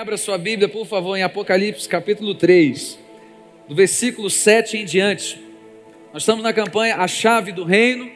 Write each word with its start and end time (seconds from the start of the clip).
abra 0.00 0.16
sua 0.16 0.38
Bíblia, 0.38 0.66
por 0.66 0.86
favor, 0.86 1.14
em 1.14 1.22
Apocalipse 1.22 1.86
capítulo 1.86 2.34
3, 2.34 2.98
do 3.68 3.74
versículo 3.74 4.30
7 4.30 4.78
em 4.78 4.86
diante. 4.86 5.38
Nós 6.10 6.22
estamos 6.22 6.42
na 6.42 6.54
campanha 6.54 6.96
A 6.96 7.06
Chave 7.06 7.52
do 7.52 7.64
Reino. 7.64 8.10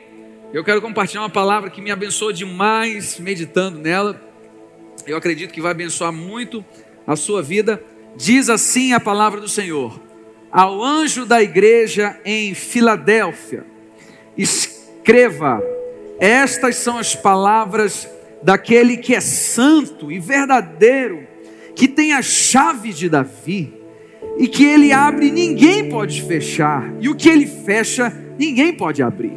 Eu 0.50 0.64
quero 0.64 0.80
compartilhar 0.80 1.20
uma 1.20 1.28
palavra 1.28 1.68
que 1.68 1.82
me 1.82 1.90
abençoou 1.90 2.32
demais 2.32 3.18
meditando 3.18 3.78
nela. 3.78 4.18
Eu 5.06 5.14
acredito 5.14 5.52
que 5.52 5.60
vai 5.60 5.72
abençoar 5.72 6.10
muito 6.10 6.64
a 7.06 7.16
sua 7.16 7.42
vida. 7.42 7.84
Diz 8.16 8.48
assim 8.48 8.94
a 8.94 8.98
palavra 8.98 9.38
do 9.38 9.48
Senhor: 9.48 10.00
Ao 10.50 10.82
anjo 10.82 11.26
da 11.26 11.42
igreja 11.42 12.18
em 12.24 12.54
Filadélfia, 12.54 13.62
escreva: 14.38 15.62
Estas 16.18 16.76
são 16.76 16.96
as 16.96 17.14
palavras 17.14 18.08
daquele 18.42 18.96
que 18.96 19.14
é 19.14 19.20
santo 19.20 20.10
e 20.10 20.18
verdadeiro, 20.18 21.33
que 21.74 21.88
tem 21.88 22.12
a 22.12 22.22
chave 22.22 22.92
de 22.92 23.08
Davi, 23.08 23.72
e 24.38 24.48
que 24.48 24.64
ele 24.64 24.92
abre, 24.92 25.30
ninguém 25.30 25.88
pode 25.88 26.22
fechar, 26.22 26.92
e 27.00 27.08
o 27.08 27.14
que 27.14 27.28
ele 27.28 27.46
fecha, 27.46 28.12
ninguém 28.38 28.72
pode 28.72 29.02
abrir. 29.02 29.36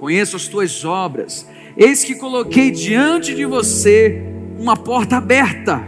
Conheço 0.00 0.36
as 0.36 0.48
tuas 0.48 0.84
obras, 0.84 1.46
eis 1.76 2.04
que 2.04 2.14
coloquei 2.14 2.70
diante 2.70 3.34
de 3.34 3.44
você 3.44 4.22
uma 4.58 4.76
porta 4.76 5.16
aberta, 5.16 5.82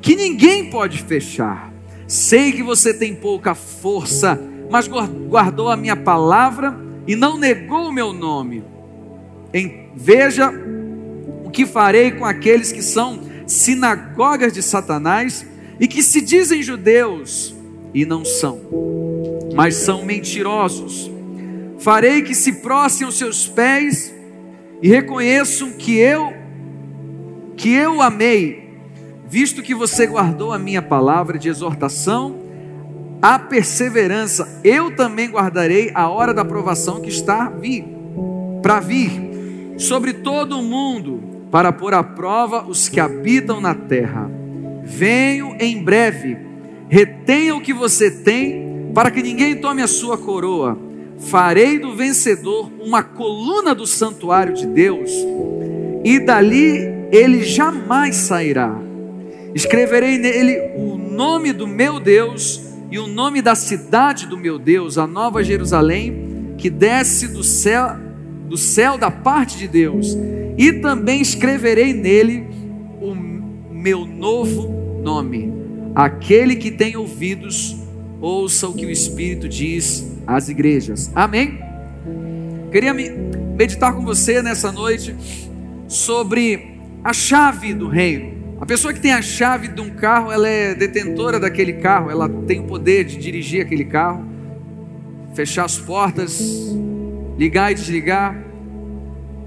que 0.00 0.16
ninguém 0.16 0.70
pode 0.70 1.02
fechar. 1.02 1.72
Sei 2.06 2.52
que 2.52 2.62
você 2.62 2.94
tem 2.94 3.14
pouca 3.14 3.54
força, 3.54 4.40
mas 4.70 4.88
guardou 4.88 5.68
a 5.68 5.76
minha 5.76 5.96
palavra 5.96 6.78
e 7.06 7.14
não 7.16 7.36
negou 7.36 7.88
o 7.88 7.92
meu 7.92 8.12
nome. 8.12 8.64
Veja 9.94 10.52
que 11.52 11.66
farei 11.66 12.10
com 12.10 12.24
aqueles 12.24 12.70
que 12.70 12.82
são 12.82 13.20
sinagogas 13.46 14.52
de 14.52 14.62
Satanás 14.62 15.46
e 15.78 15.86
que 15.86 16.02
se 16.02 16.20
dizem 16.20 16.62
judeus 16.62 17.54
e 17.94 18.04
não 18.04 18.24
são, 18.24 18.60
mas 19.54 19.76
são 19.76 20.04
mentirosos. 20.04 21.10
Farei 21.78 22.22
que 22.22 22.34
se 22.34 22.54
prostem 22.54 23.06
os 23.06 23.16
seus 23.16 23.46
pés 23.46 24.14
e 24.82 24.88
reconheçam 24.88 25.72
que 25.72 25.96
eu 25.96 26.34
que 27.56 27.72
eu 27.72 28.02
amei, 28.02 28.78
visto 29.26 29.62
que 29.62 29.74
você 29.74 30.06
guardou 30.06 30.52
a 30.52 30.58
minha 30.58 30.82
palavra 30.82 31.38
de 31.38 31.48
exortação, 31.48 32.36
a 33.22 33.38
perseverança, 33.38 34.60
eu 34.62 34.94
também 34.94 35.30
guardarei 35.30 35.90
a 35.94 36.06
hora 36.10 36.34
da 36.34 36.42
aprovação 36.42 37.00
que 37.00 37.08
está 37.08 37.48
vir, 37.48 37.86
para 38.60 38.78
vir 38.78 39.74
sobre 39.78 40.12
todo 40.12 40.58
o 40.58 40.62
mundo 40.62 41.35
para 41.56 41.72
pôr 41.72 41.94
à 41.94 42.02
prova 42.02 42.66
os 42.68 42.86
que 42.86 43.00
habitam 43.00 43.62
na 43.62 43.74
terra. 43.74 44.30
Venho 44.84 45.56
em 45.58 45.82
breve, 45.82 46.36
retenha 46.86 47.56
o 47.56 47.62
que 47.62 47.72
você 47.72 48.10
tem, 48.10 48.90
para 48.92 49.10
que 49.10 49.22
ninguém 49.22 49.56
tome 49.56 49.80
a 49.80 49.86
sua 49.86 50.18
coroa. 50.18 50.78
Farei 51.18 51.78
do 51.78 51.96
vencedor 51.96 52.70
uma 52.78 53.02
coluna 53.02 53.74
do 53.74 53.86
santuário 53.86 54.52
de 54.52 54.66
Deus, 54.66 55.10
e 56.04 56.18
dali 56.18 56.76
ele 57.10 57.42
jamais 57.42 58.16
sairá. 58.16 58.78
Escreverei 59.54 60.18
nele 60.18 60.58
o 60.76 60.98
nome 60.98 61.54
do 61.54 61.66
meu 61.66 61.98
Deus 61.98 62.60
e 62.90 62.98
o 62.98 63.06
nome 63.06 63.40
da 63.40 63.54
cidade 63.54 64.26
do 64.26 64.36
meu 64.36 64.58
Deus, 64.58 64.98
a 64.98 65.06
nova 65.06 65.42
Jerusalém, 65.42 66.54
que 66.58 66.68
desce 66.68 67.28
do 67.28 67.42
céu, 67.42 67.96
do 68.48 68.56
céu 68.56 68.96
da 68.96 69.10
parte 69.10 69.58
de 69.58 69.68
Deus 69.68 70.16
e 70.56 70.72
também 70.72 71.20
escreverei 71.20 71.92
nele 71.92 72.46
o 73.00 73.14
meu 73.14 74.06
novo 74.06 75.00
nome. 75.02 75.52
Aquele 75.94 76.56
que 76.56 76.70
tem 76.70 76.96
ouvidos, 76.96 77.76
ouça 78.20 78.68
o 78.68 78.74
que 78.74 78.86
o 78.86 78.90
Espírito 78.90 79.48
diz 79.48 80.06
às 80.26 80.48
igrejas. 80.48 81.10
Amém? 81.14 81.58
Queria 82.70 82.92
meditar 82.92 83.94
com 83.94 84.04
você 84.04 84.42
nessa 84.42 84.70
noite 84.70 85.14
sobre 85.88 86.78
a 87.02 87.12
chave 87.12 87.72
do 87.72 87.88
reino. 87.88 88.36
A 88.60 88.66
pessoa 88.66 88.92
que 88.92 89.00
tem 89.00 89.12
a 89.12 89.22
chave 89.22 89.68
de 89.68 89.80
um 89.80 89.90
carro, 89.90 90.32
ela 90.32 90.48
é 90.48 90.74
detentora 90.74 91.38
daquele 91.38 91.74
carro, 91.74 92.10
ela 92.10 92.28
tem 92.28 92.60
o 92.60 92.64
poder 92.64 93.04
de 93.04 93.16
dirigir 93.16 93.62
aquele 93.62 93.84
carro, 93.84 94.24
fechar 95.34 95.64
as 95.64 95.78
portas, 95.78 96.74
ligar 97.36 97.72
e 97.72 97.74
desligar. 97.74 98.36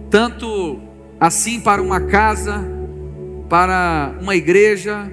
Tanto 0.09 0.79
assim 1.19 1.59
para 1.59 1.81
uma 1.81 2.01
casa, 2.01 2.63
para 3.49 4.15
uma 4.21 4.35
igreja. 4.35 5.11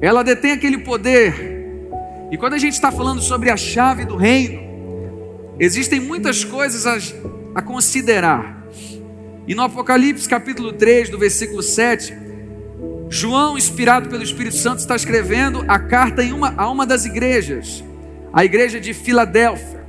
Ela 0.00 0.22
detém 0.22 0.52
aquele 0.52 0.78
poder. 0.78 1.54
E 2.30 2.36
quando 2.36 2.54
a 2.54 2.58
gente 2.58 2.74
está 2.74 2.90
falando 2.90 3.20
sobre 3.20 3.50
a 3.50 3.56
chave 3.56 4.04
do 4.04 4.16
reino, 4.16 4.60
existem 5.58 6.00
muitas 6.00 6.44
coisas 6.44 6.86
a, 6.86 6.96
a 7.54 7.62
considerar. 7.62 8.64
E 9.46 9.54
no 9.54 9.62
Apocalipse 9.62 10.28
capítulo 10.28 10.72
3, 10.72 11.10
do 11.10 11.18
versículo 11.18 11.62
7, 11.62 12.14
João, 13.10 13.56
inspirado 13.56 14.08
pelo 14.08 14.22
Espírito 14.22 14.56
Santo, 14.56 14.78
está 14.78 14.96
escrevendo 14.96 15.64
a 15.68 15.78
carta 15.78 16.22
uma, 16.22 16.54
a 16.56 16.68
uma 16.70 16.86
das 16.86 17.04
igrejas, 17.04 17.84
a 18.32 18.44
igreja 18.44 18.80
de 18.80 18.94
Filadélfia. 18.94 19.83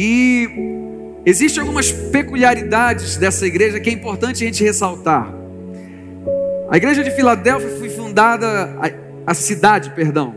E 0.00 0.48
Existem 1.28 1.60
algumas 1.60 1.92
peculiaridades 1.92 3.18
dessa 3.18 3.46
igreja 3.46 3.78
que 3.78 3.90
é 3.90 3.92
importante 3.92 4.42
a 4.42 4.46
gente 4.46 4.64
ressaltar. 4.64 5.30
A 6.70 6.76
igreja 6.78 7.04
de 7.04 7.10
Filadélfia 7.10 7.68
foi 7.76 7.90
fundada, 7.90 8.46
a, 8.80 9.30
a 9.30 9.34
cidade, 9.34 9.90
perdão, 9.90 10.34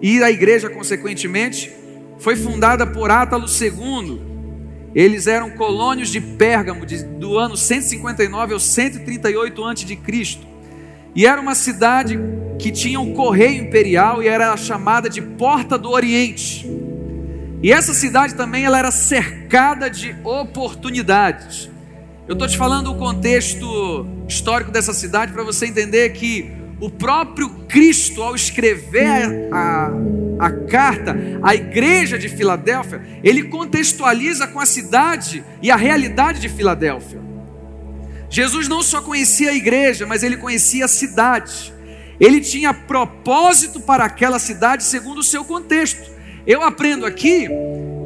e 0.00 0.22
a 0.22 0.30
igreja, 0.30 0.70
consequentemente, 0.70 1.70
foi 2.18 2.36
fundada 2.36 2.86
por 2.86 3.10
Átalo 3.10 3.44
II. 3.44 4.18
Eles 4.94 5.26
eram 5.26 5.50
colônios 5.50 6.08
de 6.08 6.22
Pérgamo 6.22 6.86
de, 6.86 7.04
do 7.04 7.36
ano 7.36 7.54
159 7.54 8.54
ao 8.54 8.60
138 8.60 9.64
a.C. 9.64 9.98
E 11.14 11.26
era 11.26 11.38
uma 11.38 11.54
cidade 11.54 12.18
que 12.58 12.72
tinha 12.72 12.98
um 12.98 13.12
correio 13.12 13.62
imperial 13.62 14.22
e 14.22 14.26
era 14.28 14.56
chamada 14.56 15.10
de 15.10 15.20
Porta 15.20 15.76
do 15.76 15.90
Oriente. 15.90 16.87
E 17.62 17.72
essa 17.72 17.92
cidade 17.92 18.34
também 18.34 18.64
ela 18.64 18.78
era 18.78 18.90
cercada 18.90 19.90
de 19.90 20.14
oportunidades. 20.22 21.68
Eu 22.26 22.34
estou 22.34 22.46
te 22.46 22.56
falando 22.56 22.92
o 22.92 22.96
contexto 22.96 24.06
histórico 24.28 24.70
dessa 24.70 24.92
cidade 24.92 25.32
para 25.32 25.42
você 25.42 25.66
entender 25.66 26.10
que 26.10 26.52
o 26.80 26.88
próprio 26.88 27.48
Cristo, 27.66 28.22
ao 28.22 28.36
escrever 28.36 29.48
a, 29.52 29.90
a, 30.38 30.50
carta 30.68 31.16
à 31.42 31.54
igreja 31.54 32.16
de 32.16 32.28
Filadélfia, 32.28 33.02
ele 33.24 33.44
contextualiza 33.44 34.46
com 34.46 34.60
a 34.60 34.66
cidade 34.66 35.42
e 35.60 35.70
a 35.70 35.76
realidade 35.76 36.40
de 36.40 36.48
Filadélfia. 36.48 37.20
Jesus 38.30 38.68
não 38.68 38.82
só 38.82 39.00
conhecia 39.00 39.50
a 39.50 39.54
igreja, 39.54 40.06
mas 40.06 40.22
ele 40.22 40.36
conhecia 40.36 40.84
a 40.84 40.88
cidade. 40.88 41.74
Ele 42.20 42.40
tinha 42.40 42.72
propósito 42.72 43.80
para 43.80 44.04
aquela 44.04 44.38
cidade 44.38 44.84
segundo 44.84 45.18
o 45.18 45.24
seu 45.24 45.44
contexto. 45.44 46.17
Eu 46.48 46.62
aprendo 46.62 47.04
aqui 47.04 47.46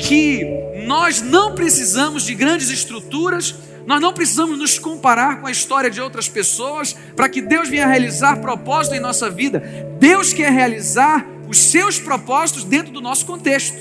que 0.01 0.45
nós 0.85 1.23
não 1.23 1.55
precisamos 1.55 2.25
de 2.25 2.35
grandes 2.35 2.71
estruturas, 2.71 3.55
nós 3.87 4.01
não 4.01 4.13
precisamos 4.13 4.59
nos 4.59 4.81
comparar 4.81 5.41
com 5.41 5.47
a 5.47 5.51
história 5.53 5.89
de 5.89 6.01
outras 6.01 6.29
pessoas 6.29 6.93
para 7.15 7.29
que 7.29 7.41
Deus 7.41 7.69
venha 7.69 7.87
realizar 7.87 8.41
propósito 8.41 8.97
em 8.97 9.01
nossa 9.01 9.31
vida. 9.31 9.63
Deus 10.01 10.33
quer 10.33 10.51
realizar 10.51 11.25
os 11.47 11.57
seus 11.57 12.01
propósitos 12.01 12.65
dentro 12.65 12.93
do 12.93 13.01
nosso 13.01 13.25
contexto. 13.27 13.79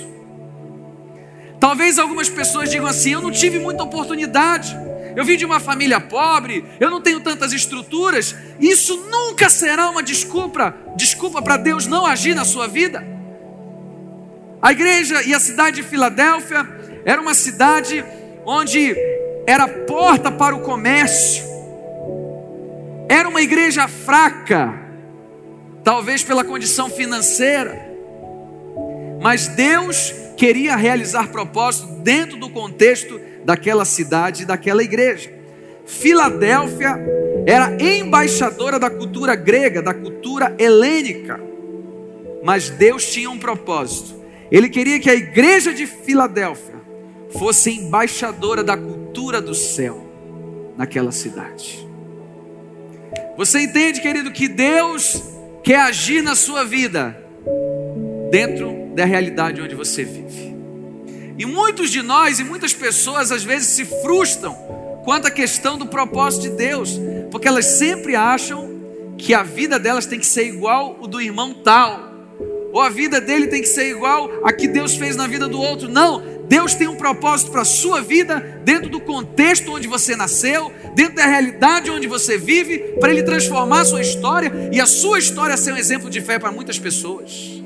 Talvez 1.58 1.98
algumas 1.98 2.28
pessoas 2.28 2.70
digam 2.70 2.86
assim: 2.86 3.14
eu 3.14 3.20
não 3.20 3.32
tive 3.32 3.58
muita 3.58 3.82
oportunidade, 3.82 4.76
eu 5.16 5.24
vim 5.24 5.36
de 5.36 5.44
uma 5.44 5.58
família 5.58 5.98
pobre, 5.98 6.64
eu 6.78 6.88
não 6.88 7.00
tenho 7.00 7.18
tantas 7.18 7.52
estruturas. 7.52 8.32
Isso 8.60 8.96
nunca 9.10 9.50
será 9.50 9.90
uma 9.90 10.04
desculpa, 10.04 10.72
desculpa 10.96 11.42
para 11.42 11.56
Deus 11.56 11.88
não 11.88 12.06
agir 12.06 12.32
na 12.32 12.44
sua 12.44 12.68
vida. 12.68 13.11
A 14.62 14.70
igreja 14.70 15.20
e 15.24 15.34
a 15.34 15.40
cidade 15.40 15.82
de 15.82 15.82
Filadélfia 15.82 16.64
era 17.04 17.20
uma 17.20 17.34
cidade 17.34 18.04
onde 18.46 18.96
era 19.44 19.66
porta 19.66 20.30
para 20.30 20.54
o 20.54 20.60
comércio. 20.60 21.42
Era 23.08 23.28
uma 23.28 23.42
igreja 23.42 23.88
fraca, 23.88 24.72
talvez 25.82 26.22
pela 26.22 26.44
condição 26.44 26.88
financeira. 26.88 27.76
Mas 29.20 29.48
Deus 29.48 30.14
queria 30.36 30.76
realizar 30.76 31.28
propósito 31.28 31.88
dentro 31.96 32.36
do 32.36 32.48
contexto 32.48 33.20
daquela 33.44 33.84
cidade 33.84 34.44
e 34.44 34.46
daquela 34.46 34.84
igreja. 34.84 35.28
Filadélfia 35.84 36.96
era 37.44 37.76
embaixadora 37.82 38.78
da 38.78 38.88
cultura 38.88 39.34
grega, 39.34 39.82
da 39.82 39.92
cultura 39.92 40.54
helênica. 40.56 41.40
Mas 42.44 42.70
Deus 42.70 43.04
tinha 43.06 43.28
um 43.28 43.38
propósito. 43.38 44.21
Ele 44.52 44.68
queria 44.68 45.00
que 45.00 45.08
a 45.08 45.14
igreja 45.14 45.72
de 45.72 45.86
Filadélfia 45.86 46.74
fosse 47.30 47.70
embaixadora 47.70 48.62
da 48.62 48.76
cultura 48.76 49.40
do 49.40 49.54
céu 49.54 50.06
naquela 50.76 51.10
cidade. 51.10 51.88
Você 53.34 53.60
entende, 53.60 54.02
querido, 54.02 54.30
que 54.30 54.48
Deus 54.48 55.22
quer 55.64 55.80
agir 55.80 56.22
na 56.22 56.34
sua 56.34 56.64
vida 56.64 57.18
dentro 58.30 58.90
da 58.94 59.06
realidade 59.06 59.62
onde 59.62 59.74
você 59.74 60.04
vive. 60.04 60.54
E 61.38 61.46
muitos 61.46 61.90
de 61.90 62.02
nós 62.02 62.38
e 62.38 62.44
muitas 62.44 62.74
pessoas 62.74 63.32
às 63.32 63.42
vezes 63.42 63.68
se 63.68 63.86
frustram 63.86 64.54
quanto 65.02 65.28
à 65.28 65.30
questão 65.30 65.78
do 65.78 65.86
propósito 65.86 66.42
de 66.42 66.50
Deus, 66.50 67.00
porque 67.30 67.48
elas 67.48 67.64
sempre 67.64 68.14
acham 68.14 68.70
que 69.16 69.32
a 69.32 69.42
vida 69.42 69.78
delas 69.78 70.04
tem 70.04 70.18
que 70.18 70.26
ser 70.26 70.46
igual 70.46 70.98
o 71.00 71.06
do 71.06 71.22
irmão 71.22 71.54
tal, 71.54 72.11
ou 72.72 72.80
a 72.80 72.88
vida 72.88 73.20
dele 73.20 73.46
tem 73.46 73.60
que 73.60 73.68
ser 73.68 73.90
igual 73.90 74.30
a 74.42 74.52
que 74.52 74.66
Deus 74.66 74.96
fez 74.96 75.14
na 75.14 75.26
vida 75.26 75.46
do 75.46 75.60
outro. 75.60 75.88
Não, 75.88 76.22
Deus 76.48 76.74
tem 76.74 76.88
um 76.88 76.96
propósito 76.96 77.50
para 77.50 77.62
a 77.62 77.66
sua 77.66 78.00
vida, 78.00 78.60
dentro 78.64 78.88
do 78.88 78.98
contexto 78.98 79.72
onde 79.72 79.86
você 79.86 80.16
nasceu, 80.16 80.72
dentro 80.94 81.16
da 81.16 81.26
realidade 81.26 81.90
onde 81.90 82.06
você 82.06 82.38
vive, 82.38 82.78
para 82.98 83.12
Ele 83.12 83.22
transformar 83.22 83.82
a 83.82 83.84
sua 83.84 84.00
história 84.00 84.70
e 84.72 84.80
a 84.80 84.86
sua 84.86 85.18
história 85.18 85.56
ser 85.56 85.74
um 85.74 85.76
exemplo 85.76 86.08
de 86.08 86.20
fé 86.20 86.38
para 86.38 86.50
muitas 86.50 86.78
pessoas. 86.78 87.62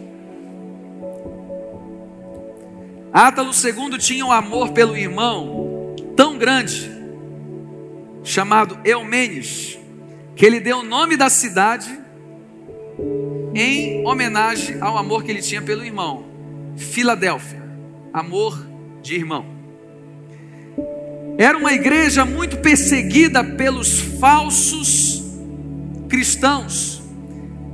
Átalo 3.12 3.52
II 3.52 3.96
tinha 3.98 4.26
um 4.26 4.32
amor 4.32 4.72
pelo 4.72 4.96
irmão 4.96 5.94
tão 6.16 6.36
grande, 6.36 6.90
chamado 8.24 8.78
Eumenes, 8.84 9.78
que 10.34 10.44
ele 10.44 10.60
deu 10.60 10.78
o 10.78 10.82
nome 10.82 11.16
da 11.16 11.30
cidade 11.30 12.05
em 13.54 14.06
homenagem 14.06 14.80
ao 14.80 14.96
amor 14.96 15.22
que 15.24 15.30
ele 15.30 15.42
tinha 15.42 15.62
pelo 15.62 15.84
irmão. 15.84 16.24
Filadélfia, 16.76 17.62
amor 18.12 18.66
de 19.02 19.14
irmão. 19.14 19.56
Era 21.38 21.56
uma 21.56 21.72
igreja 21.72 22.24
muito 22.24 22.58
perseguida 22.58 23.44
pelos 23.44 23.98
falsos 23.98 25.22
cristãos, 26.08 27.02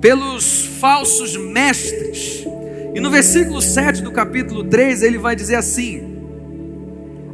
pelos 0.00 0.64
falsos 0.80 1.36
mestres. 1.36 2.44
E 2.94 3.00
no 3.00 3.10
versículo 3.10 3.62
7 3.62 4.02
do 4.02 4.10
capítulo 4.10 4.64
3, 4.64 5.02
ele 5.02 5.18
vai 5.18 5.36
dizer 5.36 5.56
assim: 5.56 6.18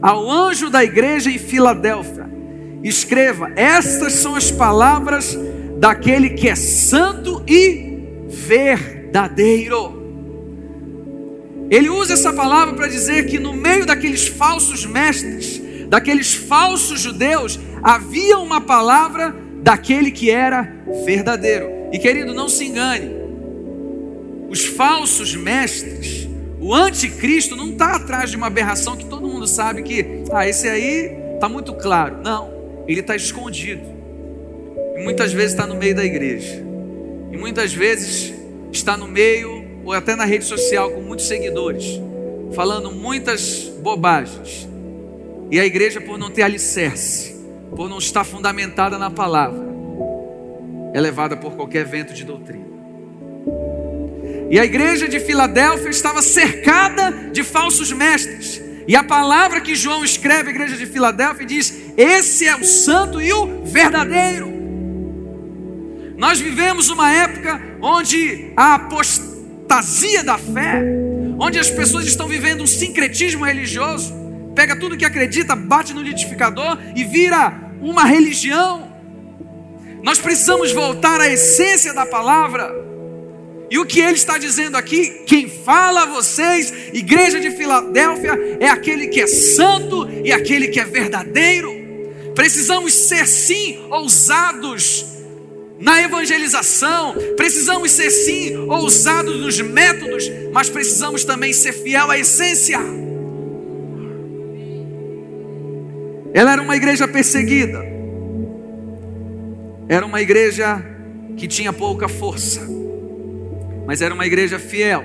Ao 0.03 0.31
anjo 0.31 0.69
da 0.69 0.85
igreja 0.85 1.31
em 1.31 1.39
Filadélfia, 1.39 2.29
escreva: 2.83 3.51
Estas 3.57 4.15
são 4.15 4.35
as 4.35 4.51
palavras 4.51 5.37
daquele 5.79 6.31
que 6.31 6.49
é 6.49 6.57
santo 6.57 7.43
e 7.47 8.27
verdadeiro. 8.29 9.97
Ele 11.71 11.89
usa 11.89 12.15
essa 12.15 12.33
palavra 12.33 12.75
para 12.75 12.89
dizer 12.89 13.27
que 13.27 13.39
no 13.39 13.53
meio 13.53 13.87
daqueles 13.87 14.27
falsos 14.27 14.85
mestres, 14.85 15.61
daqueles 15.89 16.35
falsos 16.35 17.01
judeus, 17.01 17.61
havia 17.83 18.39
uma 18.39 18.61
palavra 18.61 19.35
daquele 19.63 20.11
que 20.11 20.31
era 20.31 20.77
verdadeiro. 21.05 21.69
E 21.93 21.99
querido, 21.99 22.35
não 22.35 22.49
se 22.49 22.65
engane, 22.65 23.11
os 24.49 24.65
falsos 24.65 25.35
mestres, 25.37 26.27
o 26.59 26.75
anticristo 26.75 27.55
não 27.55 27.71
está 27.71 27.97
atrás 27.97 28.31
de 28.31 28.37
uma 28.37 28.47
aberração 28.47 28.97
que 28.97 29.05
todo 29.05 29.29
mundo 29.29 29.47
sabe 29.47 29.83
que, 29.83 30.25
ah, 30.33 30.49
esse 30.49 30.69
aí 30.69 31.15
está 31.35 31.49
muito 31.49 31.75
claro. 31.75 32.19
Não, 32.23 32.51
ele 32.87 33.01
está 33.01 33.15
escondido. 33.15 33.98
E 34.99 35.05
muitas 35.05 35.33
vezes 35.33 35.53
está 35.53 35.65
no 35.65 35.77
meio 35.77 35.95
da 35.95 36.05
igreja. 36.05 36.61
E 37.31 37.37
muitas 37.37 37.73
vezes 37.73 38.35
está 38.73 38.97
no 38.97 39.07
meio, 39.07 39.65
ou 39.85 39.93
até 39.93 40.17
na 40.17 40.25
rede 40.25 40.45
social, 40.45 40.91
com 40.91 41.01
muitos 41.01 41.29
seguidores, 41.29 42.01
falando 42.53 42.91
muitas 42.91 43.71
bobagens. 43.81 44.69
E 45.53 45.61
a 45.61 45.65
igreja, 45.65 46.01
por 46.01 46.19
não 46.19 46.31
ter 46.31 46.43
alicerce, 46.43 47.37
por 47.77 47.89
não 47.89 47.99
estar 47.99 48.25
fundamentada 48.25 48.99
na 48.99 49.09
palavra, 49.09 49.67
é 50.93 51.01
levada 51.01 51.37
por 51.37 51.55
qualquer 51.55 51.85
vento 51.85 52.13
de 52.13 52.25
doutrina. 52.25 52.67
E 54.51 54.59
a 54.59 54.65
igreja 54.65 55.07
de 55.07 55.21
Filadélfia 55.21 55.91
estava 55.91 56.23
cercada 56.23 57.31
de 57.31 57.45
falsos 57.45 57.93
mestres. 57.93 58.61
E 58.89 58.97
a 58.97 59.05
palavra 59.05 59.61
que 59.61 59.77
João 59.77 60.03
escreve 60.03 60.49
à 60.49 60.53
igreja 60.53 60.77
de 60.77 60.87
Filadélfia 60.87 61.47
diz: 61.47 61.93
Esse 61.97 62.47
é 62.47 62.57
o 62.57 62.65
santo 62.65 63.21
e 63.21 63.33
o 63.33 63.65
verdadeiro. 63.65 64.58
Nós 66.19 66.41
vivemos 66.41 66.91
uma 66.91 67.13
época 67.15 67.63
onde 67.81 68.51
a 68.57 68.75
apostasia 68.75 70.25
da 70.25 70.37
fé, 70.37 70.83
onde 71.39 71.61
as 71.61 71.71
pessoas 71.71 72.07
estão 72.07 72.27
vivendo 72.27 72.61
um 72.61 72.67
sincretismo 72.67 73.45
religioso, 73.45 74.13
pega 74.53 74.75
tudo 74.75 74.97
que 74.97 75.05
acredita, 75.05 75.55
bate 75.55 75.95
no 75.95 76.03
liquidificador 76.03 76.77
e 76.97 77.05
vira 77.05 77.71
uma 77.81 78.05
religião. 78.05 78.93
Nós 80.03 80.19
precisamos 80.19 80.73
voltar 80.73 81.21
à 81.21 81.29
essência 81.29 81.95
da 81.95 82.05
palavra. 82.05 82.69
E 83.71 83.79
o 83.79 83.87
que 83.87 84.01
ele 84.01 84.17
está 84.17 84.39
dizendo 84.39 84.77
aqui, 84.77 85.23
quem 85.25 85.49
fala 85.49 86.03
a 86.03 86.07
vocês, 86.07 86.73
igreja 86.93 87.39
de 87.39 87.53
Filadélfia, 87.53 88.57
é 88.59 88.69
aquele 88.69 89.07
que 89.07 89.21
é 89.21 89.27
santo 89.29 90.09
e 90.25 90.33
aquele 90.33 90.67
que 90.67 90.81
é 90.81 90.85
verdadeiro. 90.85 91.71
Precisamos 92.35 92.93
ser 92.93 93.25
sim 93.29 93.87
ousados 93.89 95.18
na 95.79 96.03
evangelização, 96.03 97.15
precisamos 97.37 97.93
ser 97.93 98.11
sim 98.11 98.57
ousados 98.57 99.41
nos 99.41 99.61
métodos, 99.61 100.31
mas 100.53 100.69
precisamos 100.69 101.25
também 101.25 101.53
ser 101.53 101.73
fiel 101.73 102.11
à 102.11 102.19
essência. 102.19 102.79
Ela 106.35 106.53
era 106.53 106.63
uma 106.63 106.77
igreja 106.77 107.07
perseguida, 107.07 107.81
era 109.89 110.05
uma 110.05 110.21
igreja 110.21 110.85
que 111.37 111.47
tinha 111.47 111.73
pouca 111.73 112.09
força 112.09 112.79
mas 113.89 114.03
era 114.03 114.13
uma 114.13 114.27
igreja 114.27 114.59
fiel. 114.59 115.03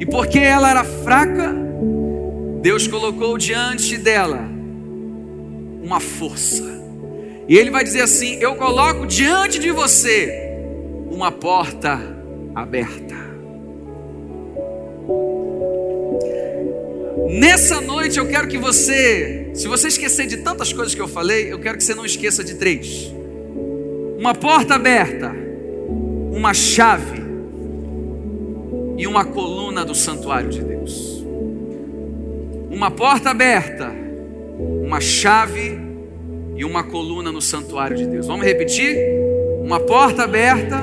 E 0.00 0.04
porque 0.04 0.40
ela 0.40 0.68
era 0.68 0.82
fraca, 0.82 1.54
Deus 2.60 2.88
colocou 2.88 3.38
diante 3.38 3.96
dela 3.96 4.40
uma 5.80 6.00
força. 6.00 6.64
E 7.48 7.56
ele 7.56 7.70
vai 7.70 7.84
dizer 7.84 8.02
assim: 8.02 8.38
Eu 8.40 8.56
coloco 8.56 9.06
diante 9.06 9.58
de 9.58 9.70
você 9.70 10.58
uma 11.10 11.30
porta 11.30 12.00
aberta. 12.54 13.14
Nessa 17.30 17.80
noite 17.80 18.18
eu 18.18 18.28
quero 18.28 18.46
que 18.48 18.56
você, 18.56 19.50
se 19.54 19.66
você 19.66 19.88
esquecer 19.88 20.26
de 20.26 20.38
tantas 20.38 20.72
coisas 20.72 20.94
que 20.94 21.00
eu 21.00 21.08
falei, 21.08 21.52
eu 21.52 21.58
quero 21.58 21.76
que 21.76 21.84
você 21.84 21.94
não 21.94 22.06
esqueça 22.06 22.42
de 22.42 22.54
três: 22.54 23.12
uma 24.18 24.34
porta 24.34 24.74
aberta, 24.74 25.34
uma 26.32 26.54
chave 26.54 27.22
e 28.96 29.06
uma 29.06 29.24
coluna 29.24 29.84
do 29.84 29.94
santuário 29.94 30.48
de 30.48 30.62
Deus. 30.62 31.24
Uma 32.70 32.90
porta 32.90 33.30
aberta, 33.30 33.92
uma 34.58 35.00
chave 35.00 35.83
e 36.56 36.64
uma 36.64 36.84
coluna 36.84 37.32
no 37.32 37.40
santuário 37.40 37.96
de 37.96 38.06
Deus. 38.06 38.26
Vamos 38.26 38.44
repetir? 38.44 38.96
Uma 39.62 39.80
porta 39.80 40.24
aberta, 40.24 40.82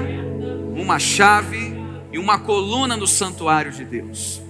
uma 0.75 0.99
chave 0.99 1.75
e 2.11 2.17
uma 2.17 2.39
coluna 2.39 2.97
no 2.97 3.07
santuário 3.07 3.71
de 3.71 3.85
Deus. 3.85 4.41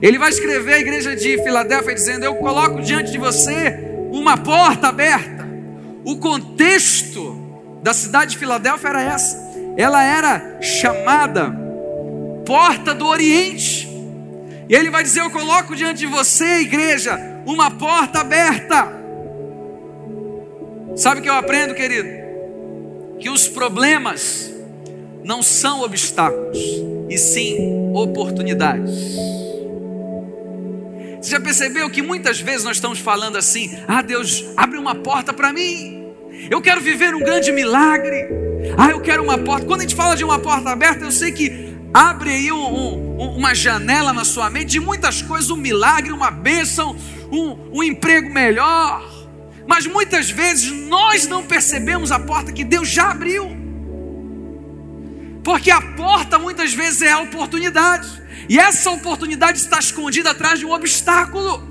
Ele 0.00 0.18
vai 0.18 0.30
escrever 0.30 0.74
à 0.74 0.78
igreja 0.78 1.16
de 1.16 1.42
Filadélfia 1.42 1.94
dizendo: 1.94 2.24
Eu 2.24 2.36
coloco 2.36 2.80
diante 2.80 3.10
de 3.10 3.18
você 3.18 3.76
uma 4.12 4.36
porta 4.36 4.88
aberta. 4.88 5.48
O 6.04 6.16
contexto 6.18 7.36
da 7.82 7.92
cidade 7.92 8.32
de 8.32 8.38
Filadélfia 8.38 8.88
era 8.88 9.02
essa. 9.02 9.36
Ela 9.76 10.02
era 10.02 10.60
chamada 10.60 11.50
porta 12.46 12.94
do 12.94 13.06
Oriente. 13.06 13.88
E 14.68 14.74
ele 14.74 14.90
vai 14.90 15.02
dizer: 15.02 15.20
Eu 15.20 15.30
coloco 15.30 15.74
diante 15.74 16.00
de 16.00 16.06
você, 16.06 16.60
igreja, 16.60 17.18
uma 17.44 17.70
porta 17.70 18.20
aberta. 18.20 18.97
Sabe 20.98 21.20
o 21.20 21.22
que 21.22 21.28
eu 21.28 21.34
aprendo, 21.34 21.74
querido? 21.74 22.08
Que 23.20 23.30
os 23.30 23.48
problemas 23.48 24.52
não 25.24 25.42
são 25.42 25.82
obstáculos, 25.82 26.58
e 27.08 27.16
sim 27.16 27.92
oportunidades. 27.94 28.94
Você 31.20 31.30
já 31.30 31.40
percebeu 31.40 31.88
que 31.88 32.02
muitas 32.02 32.40
vezes 32.40 32.64
nós 32.64 32.76
estamos 32.76 32.98
falando 32.98 33.36
assim: 33.36 33.78
Ah, 33.86 34.02
Deus, 34.02 34.44
abre 34.56 34.78
uma 34.78 34.94
porta 34.94 35.32
para 35.32 35.52
mim. 35.52 36.12
Eu 36.50 36.60
quero 36.60 36.80
viver 36.80 37.14
um 37.14 37.20
grande 37.20 37.50
milagre. 37.52 38.28
Ah, 38.76 38.90
eu 38.90 39.00
quero 39.00 39.22
uma 39.22 39.38
porta. 39.38 39.66
Quando 39.66 39.80
a 39.80 39.82
gente 39.82 39.94
fala 39.94 40.14
de 40.14 40.24
uma 40.24 40.38
porta 40.38 40.70
aberta, 40.70 41.04
eu 41.04 41.12
sei 41.12 41.32
que 41.32 41.68
Abre 41.92 42.30
aí 42.30 42.52
um, 42.52 42.58
um, 42.58 43.36
uma 43.36 43.54
janela 43.54 44.12
na 44.12 44.24
sua 44.24 44.50
mente 44.50 44.72
de 44.72 44.80
muitas 44.80 45.22
coisas, 45.22 45.50
um 45.50 45.56
milagre, 45.56 46.12
uma 46.12 46.30
bênção, 46.30 46.94
um, 47.32 47.56
um 47.78 47.82
emprego 47.82 48.30
melhor. 48.30 49.17
Mas 49.68 49.86
muitas 49.86 50.30
vezes 50.30 50.72
nós 50.72 51.26
não 51.26 51.44
percebemos 51.44 52.10
a 52.10 52.18
porta 52.18 52.50
que 52.50 52.64
Deus 52.64 52.88
já 52.88 53.10
abriu. 53.10 53.54
Porque 55.44 55.70
a 55.70 55.82
porta 55.82 56.38
muitas 56.38 56.72
vezes 56.72 57.02
é 57.02 57.12
a 57.12 57.20
oportunidade. 57.20 58.08
E 58.48 58.58
essa 58.58 58.90
oportunidade 58.90 59.58
está 59.58 59.78
escondida 59.78 60.30
atrás 60.30 60.58
de 60.58 60.64
um 60.64 60.72
obstáculo. 60.72 61.62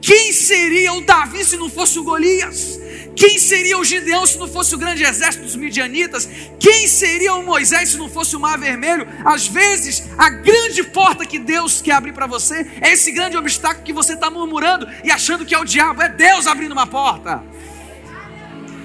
Quem 0.00 0.32
seria 0.32 0.94
o 0.94 1.02
Davi 1.02 1.44
se 1.44 1.58
não 1.58 1.68
fosse 1.68 1.98
o 1.98 2.04
Golias? 2.04 2.80
Quem 3.16 3.38
seria 3.38 3.78
o 3.78 3.84
Gideão 3.84 4.26
se 4.26 4.36
não 4.36 4.46
fosse 4.46 4.74
o 4.74 4.78
grande 4.78 5.02
exército 5.02 5.42
dos 5.42 5.56
midianitas? 5.56 6.28
Quem 6.60 6.86
seria 6.86 7.34
o 7.34 7.42
Moisés 7.42 7.88
se 7.88 7.96
não 7.96 8.10
fosse 8.10 8.36
o 8.36 8.40
mar 8.40 8.58
vermelho? 8.58 9.08
Às 9.24 9.46
vezes, 9.46 10.06
a 10.18 10.28
grande 10.28 10.84
porta 10.84 11.24
que 11.24 11.38
Deus 11.38 11.80
quer 11.80 11.92
abrir 11.92 12.12
para 12.12 12.26
você 12.26 12.70
é 12.78 12.92
esse 12.92 13.10
grande 13.10 13.38
obstáculo 13.38 13.86
que 13.86 13.92
você 13.92 14.12
está 14.12 14.30
murmurando 14.30 14.86
e 15.02 15.10
achando 15.10 15.46
que 15.46 15.54
é 15.54 15.58
o 15.58 15.64
diabo. 15.64 16.02
É 16.02 16.10
Deus 16.10 16.46
abrindo 16.46 16.72
uma 16.72 16.86
porta 16.86 17.42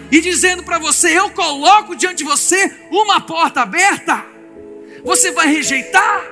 e 0.10 0.22
dizendo 0.22 0.64
para 0.64 0.80
você: 0.80 1.20
Eu 1.20 1.30
coloco 1.32 1.94
diante 1.94 2.20
de 2.20 2.24
você 2.24 2.74
uma 2.90 3.20
porta 3.20 3.62
aberta. 3.62 4.26
Você 5.04 5.32
vai 5.32 5.48
rejeitar? 5.48 6.24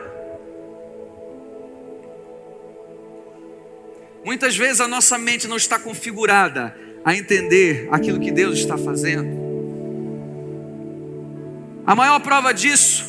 Muitas 4.24 4.56
vezes 4.56 4.80
a 4.80 4.88
nossa 4.88 5.18
mente 5.18 5.48
não 5.48 5.58
está 5.58 5.78
configurada 5.78 6.89
a 7.04 7.16
entender 7.16 7.88
aquilo 7.92 8.20
que 8.20 8.32
Deus 8.32 8.60
está 8.60 8.78
fazendo. 8.78 9.40
A 11.86 11.96
maior 11.96 12.20
prova 12.20 12.54
disso 12.54 13.06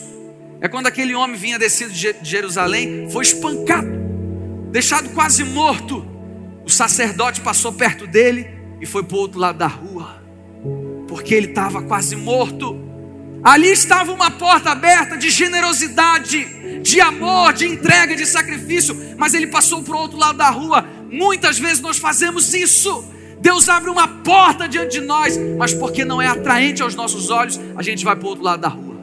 é 0.61 0.68
quando 0.68 0.87
aquele 0.87 1.14
homem 1.14 1.37
vinha 1.37 1.59
descido 1.59 1.92
de 1.92 2.14
Jerusalém, 2.23 3.09
foi 3.11 3.25
espancado, 3.25 3.90
deixado 4.70 5.11
quase 5.11 5.44
morto. 5.44 6.06
O 6.64 6.70
sacerdote 6.70 7.40
passou 7.40 7.73
perto 7.73 8.06
dele 8.06 8.49
e 8.80 8.87
foi 8.87 9.02
para 9.02 9.16
o 9.16 9.20
outro 9.20 9.40
lado 9.40 9.59
da 9.59 9.66
rua, 9.66 10.23
porque 11.09 11.35
ele 11.35 11.49
estava 11.49 11.82
quase 11.82 12.14
morto. 12.16 12.78
Ali 13.42 13.68
estava 13.68 14.12
uma 14.12 14.30
porta 14.30 14.70
aberta 14.70 15.16
de 15.16 15.30
generosidade, 15.30 16.80
de 16.82 17.00
amor, 17.00 17.54
de 17.54 17.66
entrega, 17.66 18.14
de 18.14 18.26
sacrifício, 18.26 18.94
mas 19.16 19.32
ele 19.32 19.47
passou 19.47 19.82
para 19.82 19.97
o 19.97 19.99
outro 19.99 20.18
lado 20.18 20.37
da 20.37 20.50
rua. 20.50 20.87
Muitas 21.11 21.59
vezes 21.59 21.80
nós 21.80 21.97
fazemos 21.97 22.52
isso 22.52 23.02
Deus 23.40 23.68
abre 23.70 23.88
uma 23.88 24.06
porta 24.06 24.68
diante 24.68 25.00
de 25.00 25.06
nós, 25.06 25.38
mas 25.56 25.73
porque 25.73 26.04
não 26.04 26.20
é 26.20 26.26
atraente 26.26 26.82
aos 26.82 26.94
nossos 26.94 27.30
olhos, 27.30 27.59
a 27.75 27.82
gente 27.82 28.04
vai 28.04 28.14
para 28.14 28.26
o 28.26 28.28
outro 28.28 28.44
lado 28.44 28.61
da 28.61 28.68
rua. 28.68 29.00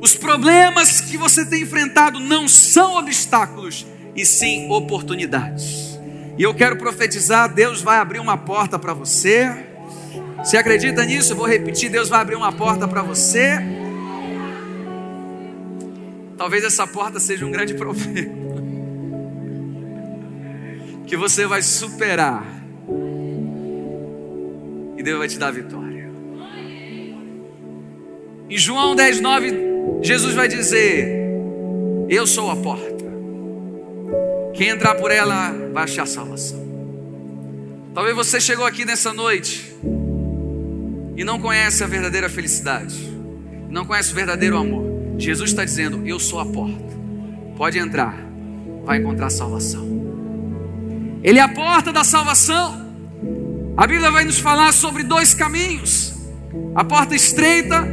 Os 0.00 0.14
problemas 0.14 1.00
que 1.00 1.16
você 1.16 1.44
tem 1.44 1.62
enfrentado 1.62 2.20
não 2.20 2.46
são 2.46 2.96
obstáculos, 2.96 3.84
e 4.14 4.24
sim 4.24 4.70
oportunidades. 4.70 5.98
E 6.38 6.42
eu 6.42 6.54
quero 6.54 6.76
profetizar: 6.76 7.52
Deus 7.52 7.82
vai 7.82 7.98
abrir 7.98 8.20
uma 8.20 8.36
porta 8.36 8.78
para 8.78 8.94
você. 8.94 9.50
Você 10.38 10.56
acredita 10.56 11.04
nisso? 11.04 11.32
Eu 11.32 11.36
vou 11.36 11.46
repetir: 11.48 11.90
Deus 11.90 12.08
vai 12.08 12.20
abrir 12.20 12.36
uma 12.36 12.52
porta 12.52 12.86
para 12.86 13.02
você. 13.02 13.58
Talvez 16.36 16.62
essa 16.62 16.86
porta 16.86 17.18
seja 17.18 17.44
um 17.44 17.50
grande 17.50 17.74
problema 17.74 18.43
que 21.06 21.16
você 21.16 21.46
vai 21.46 21.62
superar 21.62 22.44
e 24.96 25.02
Deus 25.02 25.18
vai 25.18 25.28
te 25.28 25.38
dar 25.38 25.50
vitória. 25.50 26.10
Em 28.48 28.58
João 28.58 28.94
10, 28.94 29.20
9, 29.20 29.52
Jesus 30.02 30.34
vai 30.34 30.48
dizer: 30.48 31.08
Eu 32.08 32.26
sou 32.26 32.50
a 32.50 32.56
porta. 32.56 33.04
Quem 34.54 34.68
entrar 34.68 34.94
por 34.94 35.10
ela 35.10 35.52
vai 35.72 35.84
achar 35.84 36.06
salvação. 36.06 36.62
Talvez 37.92 38.14
você 38.14 38.40
chegou 38.40 38.64
aqui 38.64 38.84
nessa 38.84 39.12
noite 39.12 39.74
e 41.16 41.24
não 41.24 41.40
conhece 41.40 41.82
a 41.82 41.86
verdadeira 41.86 42.28
felicidade, 42.28 42.96
não 43.68 43.84
conhece 43.84 44.12
o 44.12 44.14
verdadeiro 44.14 44.56
amor. 44.56 44.84
Jesus 45.18 45.50
está 45.50 45.64
dizendo: 45.64 46.06
Eu 46.06 46.18
sou 46.18 46.40
a 46.40 46.46
porta. 46.46 46.94
Pode 47.56 47.78
entrar, 47.78 48.16
vai 48.84 48.98
encontrar 48.98 49.30
salvação. 49.30 49.93
Ele 51.24 51.38
é 51.38 51.42
a 51.42 51.48
porta 51.48 51.90
da 51.90 52.04
salvação. 52.04 52.84
A 53.78 53.86
Bíblia 53.86 54.10
vai 54.10 54.24
nos 54.24 54.38
falar 54.38 54.72
sobre 54.72 55.02
dois 55.02 55.32
caminhos: 55.32 56.14
a 56.74 56.84
porta 56.84 57.16
estreita 57.16 57.88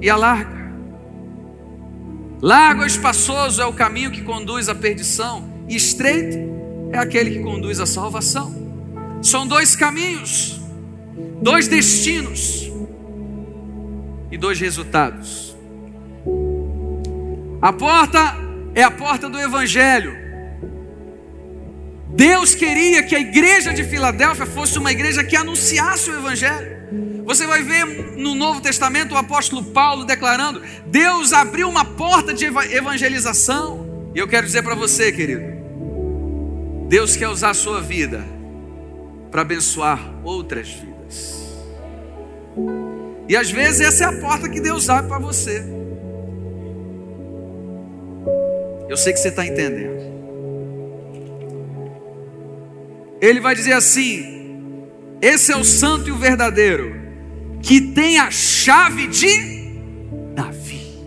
e 0.00 0.10
a 0.10 0.16
larga. 0.16 0.58
Largo 2.42 2.82
e 2.82 2.86
espaçoso 2.86 3.62
é 3.62 3.66
o 3.66 3.72
caminho 3.72 4.10
que 4.10 4.22
conduz 4.22 4.68
à 4.68 4.74
perdição, 4.74 5.48
e 5.68 5.76
estreito 5.76 6.36
é 6.92 6.98
aquele 6.98 7.30
que 7.30 7.42
conduz 7.42 7.78
à 7.78 7.86
salvação. 7.86 8.52
São 9.22 9.46
dois 9.46 9.76
caminhos, 9.76 10.60
dois 11.40 11.68
destinos 11.68 12.70
e 14.32 14.36
dois 14.36 14.58
resultados. 14.58 15.56
A 17.62 17.72
porta 17.72 18.36
é 18.74 18.82
a 18.82 18.90
porta 18.90 19.28
do 19.28 19.38
Evangelho. 19.38 20.27
Deus 22.18 22.52
queria 22.52 23.00
que 23.00 23.14
a 23.14 23.20
igreja 23.20 23.72
de 23.72 23.84
Filadélfia 23.84 24.44
fosse 24.44 24.76
uma 24.76 24.90
igreja 24.90 25.22
que 25.22 25.36
anunciasse 25.36 26.10
o 26.10 26.14
Evangelho. 26.16 27.22
Você 27.24 27.46
vai 27.46 27.62
ver 27.62 28.16
no 28.16 28.34
Novo 28.34 28.60
Testamento 28.60 29.14
o 29.14 29.16
apóstolo 29.16 29.62
Paulo 29.62 30.04
declarando: 30.04 30.60
Deus 30.84 31.32
abriu 31.32 31.68
uma 31.68 31.84
porta 31.84 32.34
de 32.34 32.44
evangelização. 32.44 34.10
E 34.16 34.18
eu 34.18 34.26
quero 34.26 34.44
dizer 34.44 34.64
para 34.64 34.74
você, 34.74 35.12
querido, 35.12 35.44
Deus 36.88 37.14
quer 37.14 37.28
usar 37.28 37.50
a 37.50 37.54
sua 37.54 37.80
vida 37.80 38.24
para 39.30 39.42
abençoar 39.42 40.00
outras 40.24 40.70
vidas. 40.70 41.56
E 43.28 43.36
às 43.36 43.48
vezes 43.48 43.80
essa 43.80 44.02
é 44.02 44.06
a 44.08 44.20
porta 44.20 44.48
que 44.48 44.60
Deus 44.60 44.88
abre 44.88 45.08
para 45.08 45.20
você. 45.20 45.62
Eu 48.88 48.96
sei 48.96 49.12
que 49.12 49.20
você 49.20 49.28
está 49.28 49.46
entendendo. 49.46 50.17
Ele 53.20 53.40
vai 53.40 53.54
dizer 53.54 53.72
assim: 53.72 54.38
esse 55.20 55.52
é 55.52 55.56
o 55.56 55.64
santo 55.64 56.08
e 56.08 56.12
o 56.12 56.16
verdadeiro, 56.16 56.94
que 57.62 57.80
tem 57.80 58.18
a 58.18 58.30
chave 58.30 59.06
de 59.08 59.68
Davi. 60.34 60.98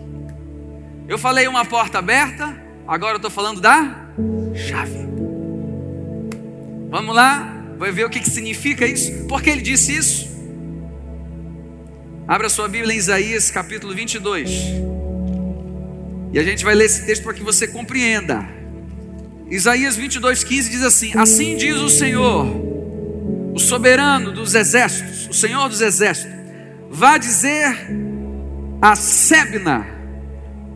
Eu 1.08 1.18
falei 1.18 1.48
uma 1.48 1.64
porta 1.64 1.98
aberta, 1.98 2.56
agora 2.86 3.14
eu 3.14 3.16
estou 3.16 3.30
falando 3.30 3.60
da 3.60 4.10
chave. 4.54 5.02
Vamos 6.90 7.14
lá, 7.14 7.64
vai 7.78 7.90
ver 7.90 8.04
o 8.04 8.10
que, 8.10 8.20
que 8.20 8.28
significa 8.28 8.86
isso, 8.86 9.26
por 9.26 9.42
que 9.42 9.48
ele 9.48 9.62
disse 9.62 9.96
isso. 9.96 10.32
Abra 12.28 12.48
sua 12.48 12.68
Bíblia 12.68 12.94
em 12.94 12.98
Isaías 12.98 13.50
capítulo 13.50 13.94
22. 13.94 14.50
E 16.32 16.38
a 16.38 16.42
gente 16.42 16.64
vai 16.64 16.74
ler 16.74 16.84
esse 16.84 17.04
texto 17.04 17.24
para 17.24 17.34
que 17.34 17.42
você 17.42 17.66
compreenda. 17.66 18.61
Isaías 19.52 19.98
22,15 19.98 20.70
diz 20.70 20.82
assim: 20.82 21.12
Assim 21.14 21.58
diz 21.58 21.76
o 21.76 21.90
Senhor, 21.90 22.46
o 23.54 23.58
soberano 23.58 24.32
dos 24.32 24.54
exércitos, 24.54 25.28
o 25.28 25.34
Senhor 25.34 25.68
dos 25.68 25.82
exércitos, 25.82 26.34
vá 26.90 27.18
dizer 27.18 27.76
a 28.80 28.96
Sebna, 28.96 29.86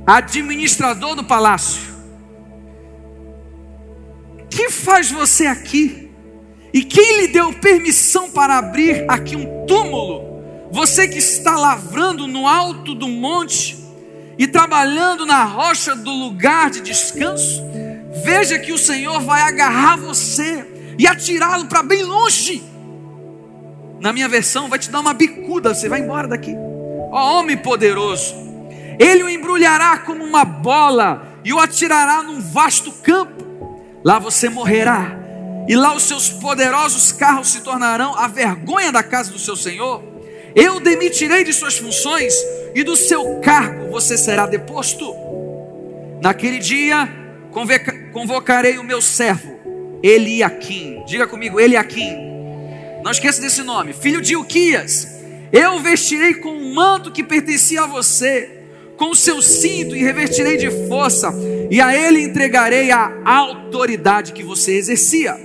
administrador 0.06 1.14
do 1.14 1.24
palácio: 1.24 1.80
Que 4.50 4.70
faz 4.70 5.10
você 5.10 5.46
aqui? 5.46 6.10
E 6.70 6.84
quem 6.84 7.22
lhe 7.22 7.28
deu 7.28 7.54
permissão 7.54 8.30
para 8.30 8.58
abrir 8.58 9.06
aqui 9.08 9.36
um 9.36 9.64
túmulo? 9.64 10.68
Você 10.70 11.08
que 11.08 11.16
está 11.16 11.56
lavrando 11.56 12.26
no 12.26 12.46
alto 12.46 12.94
do 12.94 13.08
monte 13.08 13.74
e 14.36 14.46
trabalhando 14.46 15.24
na 15.24 15.44
rocha 15.44 15.96
do 15.96 16.10
lugar 16.10 16.68
de 16.68 16.82
descanso? 16.82 17.64
Veja 18.24 18.58
que 18.58 18.72
o 18.72 18.78
Senhor 18.78 19.20
vai 19.20 19.42
agarrar 19.42 19.96
você 19.96 20.66
e 20.98 21.06
atirá-lo 21.06 21.66
para 21.66 21.82
bem 21.82 22.02
longe. 22.02 22.62
Na 24.00 24.12
minha 24.12 24.28
versão, 24.28 24.68
vai 24.68 24.78
te 24.78 24.90
dar 24.90 25.00
uma 25.00 25.14
bicuda, 25.14 25.74
você 25.74 25.88
vai 25.88 26.00
embora 26.00 26.28
daqui. 26.28 26.54
Ó 27.10 27.38
homem 27.38 27.56
poderoso, 27.56 28.34
ele 28.98 29.22
o 29.22 29.28
embrulhará 29.28 29.98
como 29.98 30.24
uma 30.24 30.44
bola 30.44 31.40
e 31.44 31.52
o 31.52 31.58
atirará 31.58 32.22
num 32.22 32.40
vasto 32.40 32.92
campo. 32.92 33.44
Lá 34.04 34.18
você 34.18 34.48
morrerá, 34.48 35.18
e 35.68 35.74
lá 35.74 35.94
os 35.94 36.04
seus 36.04 36.28
poderosos 36.28 37.10
carros 37.12 37.48
se 37.48 37.60
tornarão 37.60 38.14
a 38.16 38.28
vergonha 38.28 38.92
da 38.92 39.02
casa 39.02 39.32
do 39.32 39.38
seu 39.38 39.56
Senhor. 39.56 40.02
Eu 40.54 40.78
demitirei 40.80 41.42
de 41.44 41.52
suas 41.52 41.76
funções, 41.76 42.34
e 42.74 42.84
do 42.84 42.94
seu 42.94 43.40
cargo 43.40 43.90
você 43.90 44.16
será 44.16 44.46
deposto. 44.46 45.14
Naquele 46.22 46.58
dia, 46.58 47.08
convocarei 48.12 48.78
o 48.78 48.84
meu 48.84 49.00
servo, 49.00 49.58
Eliakim. 50.02 51.04
Diga 51.06 51.26
comigo, 51.26 51.58
Eliakim. 51.58 52.16
Não 53.02 53.10
esqueça 53.10 53.40
desse 53.40 53.62
nome, 53.62 53.92
filho 53.92 54.20
de 54.20 54.36
Uquias. 54.36 55.08
Eu 55.52 55.78
vestirei 55.80 56.34
com 56.34 56.50
um 56.50 56.74
manto 56.74 57.12
que 57.12 57.22
pertencia 57.22 57.82
a 57.82 57.86
você, 57.86 58.50
com 58.96 59.10
o 59.10 59.14
seu 59.14 59.40
cinto 59.40 59.94
e 59.94 60.02
revertirei 60.02 60.56
de 60.56 60.70
força, 60.88 61.32
e 61.70 61.80
a 61.80 61.96
ele 61.96 62.22
entregarei 62.22 62.90
a 62.90 63.22
autoridade 63.24 64.32
que 64.32 64.42
você 64.42 64.72
exercia. 64.72 65.36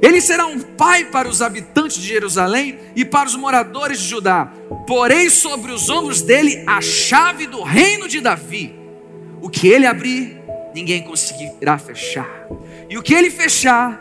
Ele 0.00 0.20
será 0.20 0.46
um 0.46 0.60
pai 0.60 1.06
para 1.06 1.28
os 1.28 1.42
habitantes 1.42 1.96
de 1.96 2.06
Jerusalém 2.06 2.78
e 2.94 3.04
para 3.04 3.28
os 3.28 3.34
moradores 3.34 3.98
de 3.98 4.08
Judá. 4.08 4.52
Porei 4.86 5.28
sobre 5.28 5.72
os 5.72 5.90
ombros 5.90 6.22
dele 6.22 6.62
a 6.66 6.80
chave 6.80 7.46
do 7.46 7.62
reino 7.62 8.06
de 8.06 8.20
Davi. 8.20 8.74
O 9.42 9.50
que 9.50 9.68
ele 9.68 9.86
abrir, 9.86 10.37
ninguém 10.78 11.02
conseguirá 11.02 11.76
fechar. 11.76 12.46
E 12.88 12.96
o 12.96 13.02
que 13.02 13.12
ele 13.12 13.30
fechar, 13.30 14.00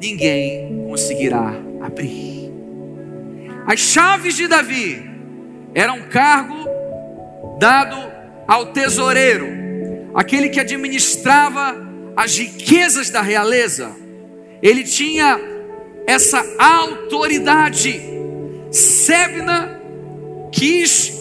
ninguém 0.00 0.84
conseguirá 0.88 1.54
abrir. 1.82 2.50
As 3.66 3.80
chaves 3.80 4.34
de 4.34 4.48
Davi 4.48 5.04
eram 5.74 5.98
um 5.98 6.08
cargo 6.08 6.56
dado 7.58 7.96
ao 8.48 8.66
tesoureiro, 8.72 9.46
aquele 10.14 10.48
que 10.48 10.58
administrava 10.58 11.76
as 12.16 12.38
riquezas 12.38 13.10
da 13.10 13.20
realeza. 13.20 13.94
Ele 14.62 14.84
tinha 14.84 15.38
essa 16.06 16.42
autoridade. 16.58 18.00
Sebna 18.70 19.80
quis 20.50 21.12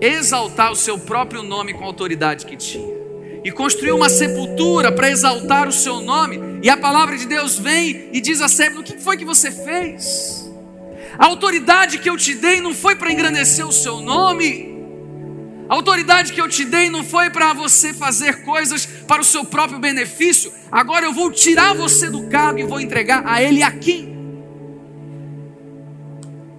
exaltar 0.00 0.72
o 0.72 0.76
seu 0.76 0.98
próprio 0.98 1.42
nome 1.42 1.74
com 1.74 1.84
a 1.84 1.86
autoridade 1.86 2.46
que 2.46 2.56
tinha. 2.56 3.01
E 3.44 3.50
construiu 3.50 3.96
uma 3.96 4.08
sepultura 4.08 4.92
para 4.92 5.10
exaltar 5.10 5.68
o 5.68 5.72
seu 5.72 6.00
nome. 6.00 6.60
E 6.62 6.70
a 6.70 6.76
palavra 6.76 7.16
de 7.16 7.26
Deus 7.26 7.58
vem 7.58 8.08
e 8.12 8.20
diz 8.20 8.40
a 8.40 8.48
Sebna: 8.48 8.80
O 8.80 8.84
que 8.84 8.98
foi 8.98 9.16
que 9.16 9.24
você 9.24 9.50
fez? 9.50 10.50
A 11.18 11.26
autoridade 11.26 11.98
que 11.98 12.08
eu 12.08 12.16
te 12.16 12.34
dei 12.34 12.60
não 12.60 12.74
foi 12.74 12.94
para 12.94 13.12
engrandecer 13.12 13.66
o 13.66 13.72
seu 13.72 14.00
nome. 14.00 14.72
A 15.68 15.74
autoridade 15.74 16.32
que 16.32 16.40
eu 16.40 16.48
te 16.48 16.64
dei 16.64 16.90
não 16.90 17.02
foi 17.02 17.30
para 17.30 17.52
você 17.52 17.92
fazer 17.94 18.42
coisas 18.44 18.84
para 18.84 19.22
o 19.22 19.24
seu 19.24 19.44
próprio 19.44 19.78
benefício. 19.78 20.52
Agora 20.70 21.06
eu 21.06 21.12
vou 21.12 21.30
tirar 21.30 21.74
você 21.74 22.10
do 22.10 22.28
cargo 22.28 22.58
e 22.58 22.64
vou 22.64 22.80
entregar 22.80 23.26
a 23.26 23.42
ele 23.42 23.62
aqui. 23.62 24.08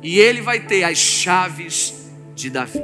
E 0.02 0.20
ele 0.20 0.42
vai 0.42 0.60
ter 0.60 0.84
as 0.84 0.98
chaves 0.98 1.94
de 2.36 2.50
Davi, 2.50 2.82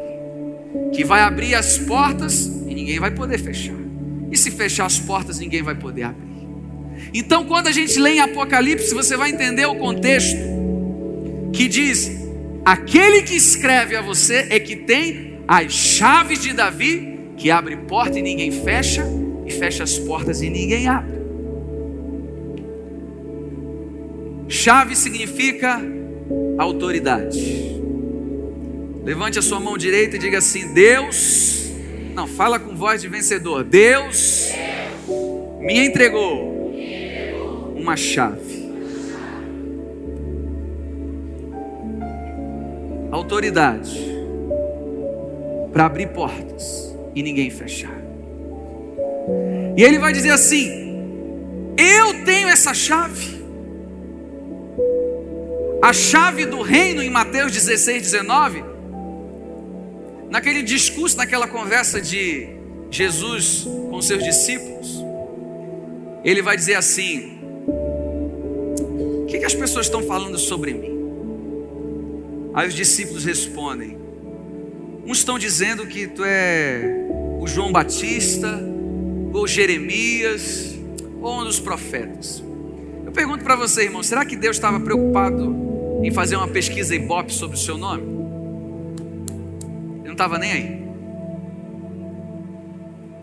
que 0.94 1.03
vai 1.03 1.22
abrir 1.22 1.56
as 1.56 1.77
portas 1.79 2.46
e 2.46 2.74
ninguém 2.74 3.00
vai 3.00 3.12
poder 3.12 3.39
fechar. 3.39 3.88
E 4.31 4.38
se 4.38 4.51
fechar 4.51 4.86
as 4.86 5.00
portas, 5.00 5.39
ninguém 5.39 5.62
vai 5.62 5.75
poder 5.75 6.03
abrir. 6.03 6.48
Então, 7.13 7.45
quando 7.45 7.67
a 7.67 7.71
gente 7.71 7.98
lê 8.00 8.12
em 8.12 8.19
Apocalipse, 8.19 8.93
você 8.93 9.15
vai 9.15 9.31
entender 9.31 9.65
o 9.65 9.75
contexto 9.75 10.38
que 11.53 11.67
diz: 11.67 12.12
aquele 12.63 13.24
que 13.24 13.36
escreve 13.36 13.95
a 13.95 14.01
você 14.01 14.48
é 14.50 14.59
que 14.59 14.75
tem 14.75 15.39
as 15.48 15.71
chaves 15.74 16.41
de 16.41 16.53
Davi, 16.53 17.31
que 17.38 17.50
abre 17.50 17.75
porta 17.75 18.19
e 18.19 18.21
ninguém 18.21 18.51
fecha, 18.51 19.05
e 19.45 19.51
fecha 19.51 19.83
as 19.83 19.98
portas 19.98 20.41
e 20.41 20.50
ninguém 20.50 20.88
abre. 20.88 21.19
Chave 24.50 24.95
significa 24.95 25.79
autoridade. 26.57 27.79
Levante 29.05 29.39
a 29.39 29.41
sua 29.41 29.59
mão 29.59 29.77
direita 29.77 30.17
e 30.17 30.19
diga 30.19 30.39
assim: 30.39 30.74
Deus, 30.74 31.59
não, 32.20 32.28
fala 32.28 32.60
com 32.60 32.76
voz 32.76 33.02
de 33.02 33.08
vencedor. 33.08 33.64
Deus 33.64 34.50
me 35.58 35.80
entregou 35.80 36.74
uma 37.78 37.96
chave. 37.96 38.60
Autoridade 43.10 44.06
para 45.72 45.86
abrir 45.86 46.10
portas 46.10 46.94
e 47.16 47.24
ninguém 47.24 47.50
fechar. 47.50 47.98
E 49.78 49.82
ele 49.82 49.98
vai 49.98 50.12
dizer 50.12 50.32
assim: 50.32 51.74
Eu 51.78 52.26
tenho 52.26 52.50
essa 52.50 52.74
chave. 52.74 53.40
A 55.82 55.94
chave 55.94 56.46
do 56.46 56.62
reino 56.62 57.02
em 57.02 57.10
Mateus 57.10 57.54
16, 57.54 58.02
19. 58.02 58.69
Naquele 60.29 60.62
discurso, 60.62 61.17
naquela 61.17 61.48
conversa 61.48 62.00
de 62.00 62.48
Jesus 62.91 63.67
com 63.89 64.00
seus 64.01 64.24
discípulos, 64.24 65.03
ele 66.24 66.41
vai 66.41 66.55
dizer 66.55 66.75
assim: 66.75 67.39
O 67.67 69.25
que, 69.27 69.39
que 69.39 69.45
as 69.45 69.55
pessoas 69.55 69.87
estão 69.87 70.03
falando 70.03 70.37
sobre 70.37 70.74
mim? 70.74 71.00
Aí 72.53 72.68
os 72.68 72.75
discípulos 72.75 73.25
respondem: 73.25 73.98
Uns 75.05 75.18
estão 75.18 75.39
dizendo 75.39 75.87
que 75.87 76.07
tu 76.07 76.24
é 76.24 77.07
o 77.39 77.48
João 77.48 77.72
Batista, 77.72 78.61
ou 79.33 79.48
Jeremias, 79.48 80.77
ou 81.22 81.42
um 81.42 81.44
dos 81.44 81.59
profetas. 81.59 82.44
Eu 83.03 83.11
pergunto 83.11 83.44
para 83.44 83.55
você, 83.55 83.83
irmão, 83.83 84.03
será 84.03 84.24
que 84.24 84.35
Deus 84.35 84.57
estava 84.57 84.79
preocupado 84.79 85.55
em 86.03 86.11
fazer 86.11 86.35
uma 86.35 86.48
pesquisa 86.48 86.94
Ibope 86.94 87.33
sobre 87.33 87.57
o 87.57 87.59
seu 87.59 87.77
nome? 87.77 88.19
Estava 90.20 90.38
nem 90.38 90.51
aí. 90.51 90.82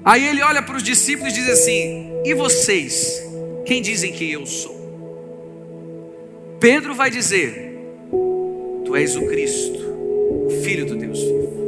Aí 0.03 0.27
ele 0.29 0.41
olha 0.41 0.63
para 0.63 0.79
os 0.79 0.83
discípulos 0.83 1.31
e 1.31 1.37
diz 1.37 1.47
assim: 1.47 2.11
E 2.25 2.33
vocês, 2.33 3.23
quem 3.67 3.83
dizem 3.83 4.15
que 4.15 4.33
eu 4.33 4.47
sou? 4.47 4.75
Pedro 6.59 6.95
vai 6.95 7.11
dizer: 7.11 7.79
Tu 8.83 8.97
és 8.97 9.15
o 9.15 9.27
Cristo, 9.27 9.79
o 9.79 10.63
Filho 10.65 10.87
do 10.87 10.97
Deus 10.97 11.21
vivo. 11.21 11.67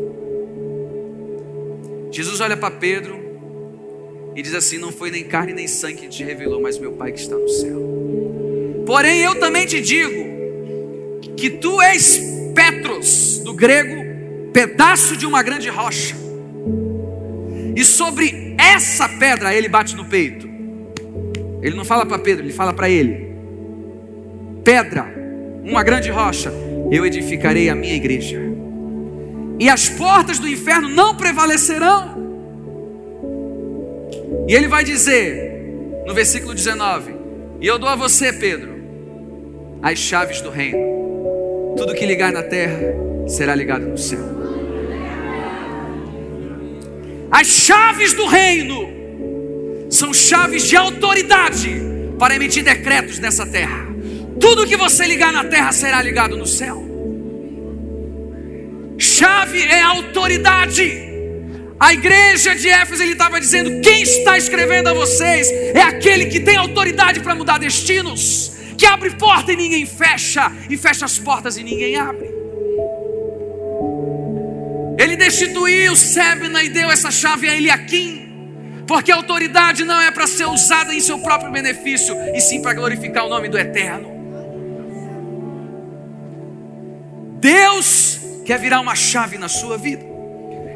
Jesus 2.11 2.41
olha 2.41 2.57
para 2.57 2.75
Pedro 2.75 3.21
e 4.35 4.41
diz 4.41 4.55
assim: 4.55 4.79
Não 4.79 4.91
foi 4.91 5.11
nem 5.11 5.25
carne 5.25 5.53
nem 5.53 5.69
sangue 5.69 5.99
que 5.99 6.09
te 6.09 6.25
revelou, 6.25 6.59
mas 6.59 6.79
meu 6.79 6.93
Pai 6.93 7.13
que 7.13 7.21
está 7.21 7.37
no 7.37 7.51
céu. 7.51 7.79
Porém, 8.87 9.21
eu 9.21 9.39
também 9.39 9.67
te 9.67 9.79
digo 9.79 10.25
que 11.37 11.51
tu 11.51 11.83
és 11.83 12.19
Petros, 12.55 13.41
do 13.41 13.53
grego, 13.53 13.98
pedaço 14.59 15.17
de 15.17 15.25
uma 15.25 15.41
grande 15.41 15.69
rocha. 15.69 16.17
E 17.77 17.85
sobre 17.85 18.57
essa 18.59 19.09
pedra 19.09 19.55
ele 19.55 19.69
bate 19.69 19.95
no 19.95 20.05
peito. 20.05 20.49
Ele 21.63 21.77
não 21.77 21.85
fala 21.85 22.05
para 22.05 22.19
Pedro, 22.19 22.45
ele 22.45 22.53
fala 22.53 22.73
para 22.73 22.91
ele: 22.91 23.37
Pedra, 24.65 25.07
uma 25.63 25.85
grande 25.85 26.11
rocha, 26.11 26.53
eu 26.91 27.07
edificarei 27.07 27.71
a 27.71 27.75
minha 27.77 27.95
igreja 27.95 28.41
e 29.61 29.69
as 29.69 29.89
portas 29.89 30.41
do 30.41 30.49
inferno 30.49 30.89
não 30.89 31.17
prevalecerão. 31.17 32.19
E 34.49 34.53
ele 34.53 34.67
vai 34.67 34.83
dizer, 34.83 36.03
no 36.05 36.13
versículo 36.13 36.53
19: 36.53 37.15
E 37.61 37.67
eu 37.69 37.79
dou 37.79 37.89
a 37.89 37.95
você, 37.95 38.33
Pedro, 38.33 38.75
as 39.81 40.01
chaves 40.01 40.41
do 40.41 40.51
reino. 40.51 41.77
Tudo 41.77 41.95
que 41.95 42.05
ligar 42.05 42.33
na 42.33 42.43
terra 42.43 42.81
será 43.29 43.55
ligado 43.55 43.87
no 43.87 43.97
céu. 43.97 44.38
As 47.41 47.47
chaves 47.47 48.15
do 48.15 48.27
reino 48.27 49.87
são 49.89 50.13
chaves 50.13 50.65
de 50.65 50.75
autoridade 50.75 51.71
para 52.19 52.35
emitir 52.35 52.65
decretos 52.65 53.21
nessa 53.21 53.47
terra. 53.47 53.87
Tudo 54.41 54.67
que 54.67 54.77
você 54.77 55.07
ligar 55.07 55.33
na 55.33 55.45
terra 55.45 55.71
será 55.71 56.03
ligado 56.03 56.37
no 56.37 56.49
céu. 56.49 56.85
Chave 58.99 59.63
é 59.63 59.81
autoridade. 59.83 60.93
A 61.79 61.93
igreja 61.93 62.57
de 62.57 62.69
Éfeso 62.69 63.05
ele 63.05 63.13
estava 63.13 63.39
dizendo: 63.39 63.83
quem 63.83 64.03
está 64.03 64.37
escrevendo 64.37 64.89
a 64.89 64.95
vocês 64.95 65.49
é 65.49 65.83
aquele 65.83 66.27
que 66.27 66.41
tem 66.41 66.57
autoridade 66.57 67.21
para 67.21 67.37
mudar 67.37 67.59
destinos, 67.59 68.51
que 68.77 68.85
abre 68.85 69.11
porta 69.11 69.53
e 69.53 69.57
ninguém 69.57 69.87
fecha, 69.87 70.51
e 70.69 70.77
fecha 70.77 71.05
as 71.05 71.21
portas 71.21 71.57
e 71.57 71.63
ninguém 71.63 71.95
abre. 71.95 72.38
Ele 74.99 75.17
destituiu 75.17 75.95
Sebna 75.95 76.61
e 76.65 76.69
deu 76.69 76.91
essa 76.91 77.09
chave 77.09 77.49
a 77.49 77.57
Eliakim, 77.57 78.83
porque 78.85 79.13
a 79.13 79.15
autoridade 79.15 79.85
não 79.85 80.01
é 80.01 80.11
para 80.11 80.27
ser 80.27 80.47
usada 80.47 80.93
em 80.93 81.01
seu 81.01 81.21
próprio 81.21 81.53
benefício, 81.53 82.17
e 82.35 82.41
sim 82.41 82.61
para 82.61 82.75
glorificar 82.75 83.25
o 83.25 83.29
nome 83.29 83.49
do 83.49 83.57
Eterno. 83.57 84.19
Deus 87.41 88.19
quer 88.45 88.59
virar 88.59 88.81
uma 88.81 88.97
chave 88.97 89.39
na 89.39 89.49
sua 89.49 89.79
vida. 89.79 90.05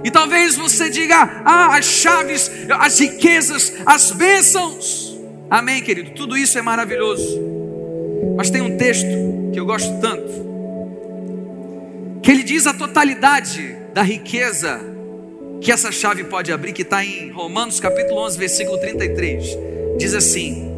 E 0.04 0.10
talvez 0.10 0.54
você 0.54 0.88
diga: 0.88 1.42
ah, 1.44 1.76
as 1.76 1.84
chaves, 1.86 2.48
as 2.78 3.00
riquezas, 3.00 3.72
as 3.84 4.12
bênçãos. 4.12 5.18
Amém, 5.50 5.82
querido? 5.82 6.10
Tudo 6.12 6.36
isso 6.36 6.56
é 6.56 6.62
maravilhoso. 6.62 7.40
Mas 8.36 8.50
tem 8.50 8.62
um 8.62 8.76
texto 8.76 9.50
que 9.52 9.58
eu 9.58 9.66
gosto 9.66 10.00
tanto, 10.00 10.30
que 12.22 12.30
ele 12.30 12.44
diz 12.44 12.68
a 12.68 12.72
totalidade 12.72 13.81
da 13.92 14.02
riqueza 14.02 14.80
que 15.60 15.70
essa 15.70 15.92
chave 15.92 16.24
pode 16.24 16.52
abrir, 16.52 16.72
que 16.72 16.82
está 16.82 17.04
em 17.04 17.30
Romanos 17.30 17.78
capítulo 17.78 18.20
11, 18.20 18.38
versículo 18.38 18.78
33. 18.78 19.58
Diz 19.98 20.14
assim: 20.14 20.70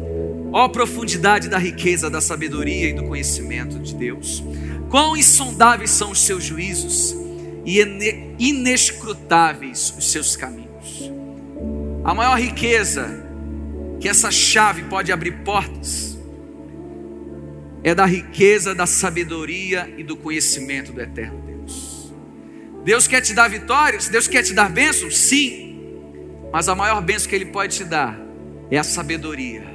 Ó 0.51 0.65
oh, 0.65 0.69
profundidade 0.69 1.49
da 1.49 1.57
riqueza, 1.57 2.09
da 2.09 2.21
sabedoria 2.21 2.89
e 2.89 2.93
do 2.93 3.03
conhecimento 3.03 3.79
de 3.79 3.93
Deus 3.95 4.43
Quão 4.89 5.17
insondáveis 5.17 5.91
são 5.91 6.11
os 6.11 6.21
seus 6.21 6.43
juízos 6.43 7.15
e 7.65 7.81
inescrutáveis 8.39 9.93
os 9.97 10.11
seus 10.11 10.35
caminhos. 10.35 11.11
A 12.03 12.13
maior 12.13 12.39
riqueza 12.39 13.23
que 13.99 14.07
essa 14.07 14.29
chave 14.31 14.83
pode 14.83 15.11
abrir 15.11 15.43
portas 15.43 16.17
é 17.83 17.93
da 17.93 18.05
riqueza 18.05 18.73
da 18.73 18.85
sabedoria 18.85 19.93
e 19.97 20.03
do 20.03 20.15
conhecimento 20.15 20.91
do 20.93 21.01
eterno 21.01 21.41
Deus. 21.41 21.54
Deus 22.85 23.07
quer 23.07 23.19
te 23.19 23.33
dar 23.33 23.49
vitórias, 23.49 24.07
Deus 24.07 24.27
quer 24.27 24.43
te 24.43 24.53
dar 24.53 24.69
bênçãos, 24.69 25.17
sim, 25.17 25.99
mas 26.53 26.69
a 26.69 26.75
maior 26.75 27.01
bênção 27.01 27.27
que 27.27 27.35
Ele 27.35 27.47
pode 27.47 27.75
te 27.75 27.83
dar 27.83 28.15
é 28.69 28.77
a 28.77 28.83
sabedoria, 28.83 29.65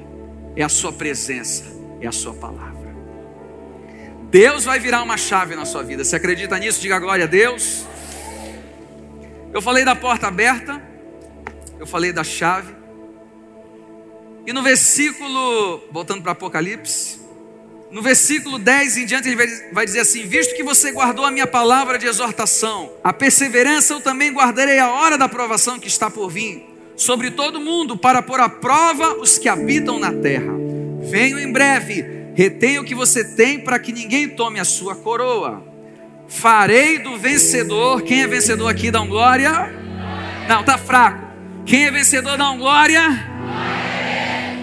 é 0.54 0.62
a 0.62 0.68
Sua 0.68 0.92
presença, 0.92 1.64
é 2.00 2.06
a 2.06 2.12
sua 2.12 2.32
palavra. 2.34 2.70
Deus 4.30 4.64
vai 4.64 4.78
virar 4.78 5.02
uma 5.02 5.16
chave 5.16 5.56
na 5.56 5.64
sua 5.64 5.82
vida. 5.82 6.04
Você 6.04 6.14
acredita 6.14 6.56
nisso? 6.56 6.80
Diga 6.80 7.00
glória 7.00 7.24
a 7.24 7.28
Deus. 7.28 7.84
Eu 9.52 9.60
falei 9.60 9.84
da 9.84 9.96
porta 9.96 10.28
aberta, 10.28 10.80
eu 11.80 11.86
falei 11.86 12.12
da 12.12 12.22
chave. 12.22 12.72
E 14.46 14.52
no 14.52 14.62
versículo, 14.62 15.82
voltando 15.90 16.22
para 16.22 16.32
Apocalipse, 16.32 17.19
no 17.90 18.02
versículo 18.02 18.58
10 18.58 18.98
em 18.98 19.06
diante, 19.06 19.28
ele 19.28 19.70
vai 19.72 19.84
dizer 19.84 20.00
assim: 20.00 20.26
Visto 20.26 20.54
que 20.54 20.62
você 20.62 20.92
guardou 20.92 21.24
a 21.24 21.30
minha 21.30 21.46
palavra 21.46 21.98
de 21.98 22.06
exortação, 22.06 22.90
a 23.02 23.12
perseverança 23.12 23.94
eu 23.94 24.00
também 24.00 24.32
guardarei 24.32 24.78
a 24.78 24.90
hora 24.90 25.18
da 25.18 25.28
provação 25.28 25.78
que 25.78 25.88
está 25.88 26.08
por 26.08 26.30
vir, 26.30 26.64
sobre 26.96 27.30
todo 27.30 27.60
mundo, 27.60 27.96
para 27.96 28.22
pôr 28.22 28.40
à 28.40 28.48
prova 28.48 29.14
os 29.14 29.38
que 29.38 29.48
habitam 29.48 29.98
na 29.98 30.12
terra. 30.12 30.52
Venho 31.02 31.38
em 31.38 31.50
breve, 31.50 32.04
retenha 32.34 32.80
o 32.80 32.84
que 32.84 32.94
você 32.94 33.24
tem, 33.24 33.58
para 33.58 33.78
que 33.78 33.92
ninguém 33.92 34.28
tome 34.28 34.60
a 34.60 34.64
sua 34.64 34.94
coroa. 34.94 35.64
Farei 36.28 37.00
do 37.00 37.18
vencedor, 37.18 38.02
quem 38.02 38.22
é 38.22 38.26
vencedor 38.26 38.68
aqui, 38.68 38.90
dá 38.90 39.00
um 39.00 39.08
glória? 39.08 39.50
Não, 40.48 40.62
tá 40.62 40.78
fraco. 40.78 41.28
Quem 41.66 41.86
é 41.86 41.90
vencedor, 41.90 42.38
dá 42.38 42.50
um 42.50 42.58
glória? 42.58 43.00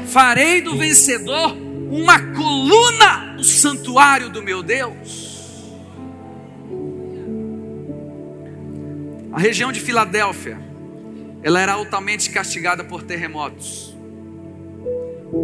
Farei 0.07 0.61
do 0.61 0.77
vencedor 0.77 1.55
uma 1.91 2.19
coluna 2.33 3.35
do 3.35 3.43
santuário 3.43 4.29
do 4.29 4.41
meu 4.41 4.63
Deus. 4.63 5.27
A 9.31 9.39
região 9.39 9.71
de 9.71 9.79
Filadélfia, 9.79 10.57
ela 11.43 11.59
era 11.59 11.73
altamente 11.73 12.29
castigada 12.29 12.83
por 12.83 13.03
terremotos, 13.03 13.95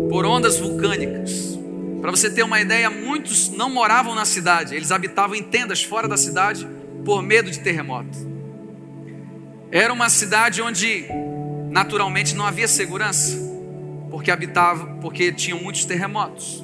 por 0.10 0.26
ondas 0.26 0.58
vulcânicas. 0.58 1.60
Para 2.02 2.12
você 2.12 2.30
ter 2.30 2.44
uma 2.44 2.60
ideia, 2.60 2.90
muitos 2.90 3.50
não 3.50 3.70
moravam 3.70 4.16
na 4.16 4.26
cidade, 4.26 4.76
eles 4.76 4.92
habitavam 4.92 5.36
em 5.36 5.44
tendas 5.44 5.84
fora 5.84 6.08
da 6.08 6.18
cidade 6.18 6.68
por 7.06 7.22
medo 7.22 7.52
de 7.52 7.60
terremoto. 7.60 8.18
Era 9.72 9.94
uma 9.94 10.10
cidade 10.10 10.62
onde 10.62 11.06
naturalmente 11.70 12.36
não 12.36 12.46
havia 12.46 12.68
segurança 12.68 13.53
porque 14.14 14.30
habitava, 14.30 14.86
porque 15.02 15.32
tinham 15.32 15.60
muitos 15.60 15.86
terremotos. 15.86 16.64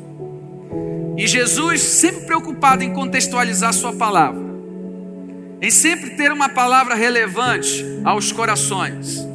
E 1.18 1.26
Jesus, 1.26 1.82
sempre 1.82 2.28
preocupado 2.28 2.84
em 2.84 2.94
contextualizar 2.94 3.74
sua 3.74 3.92
palavra, 3.92 4.40
em 5.60 5.72
sempre 5.72 6.12
ter 6.12 6.32
uma 6.32 6.48
palavra 6.48 6.94
relevante 6.94 7.84
aos 8.06 8.32
corações, 8.32 9.28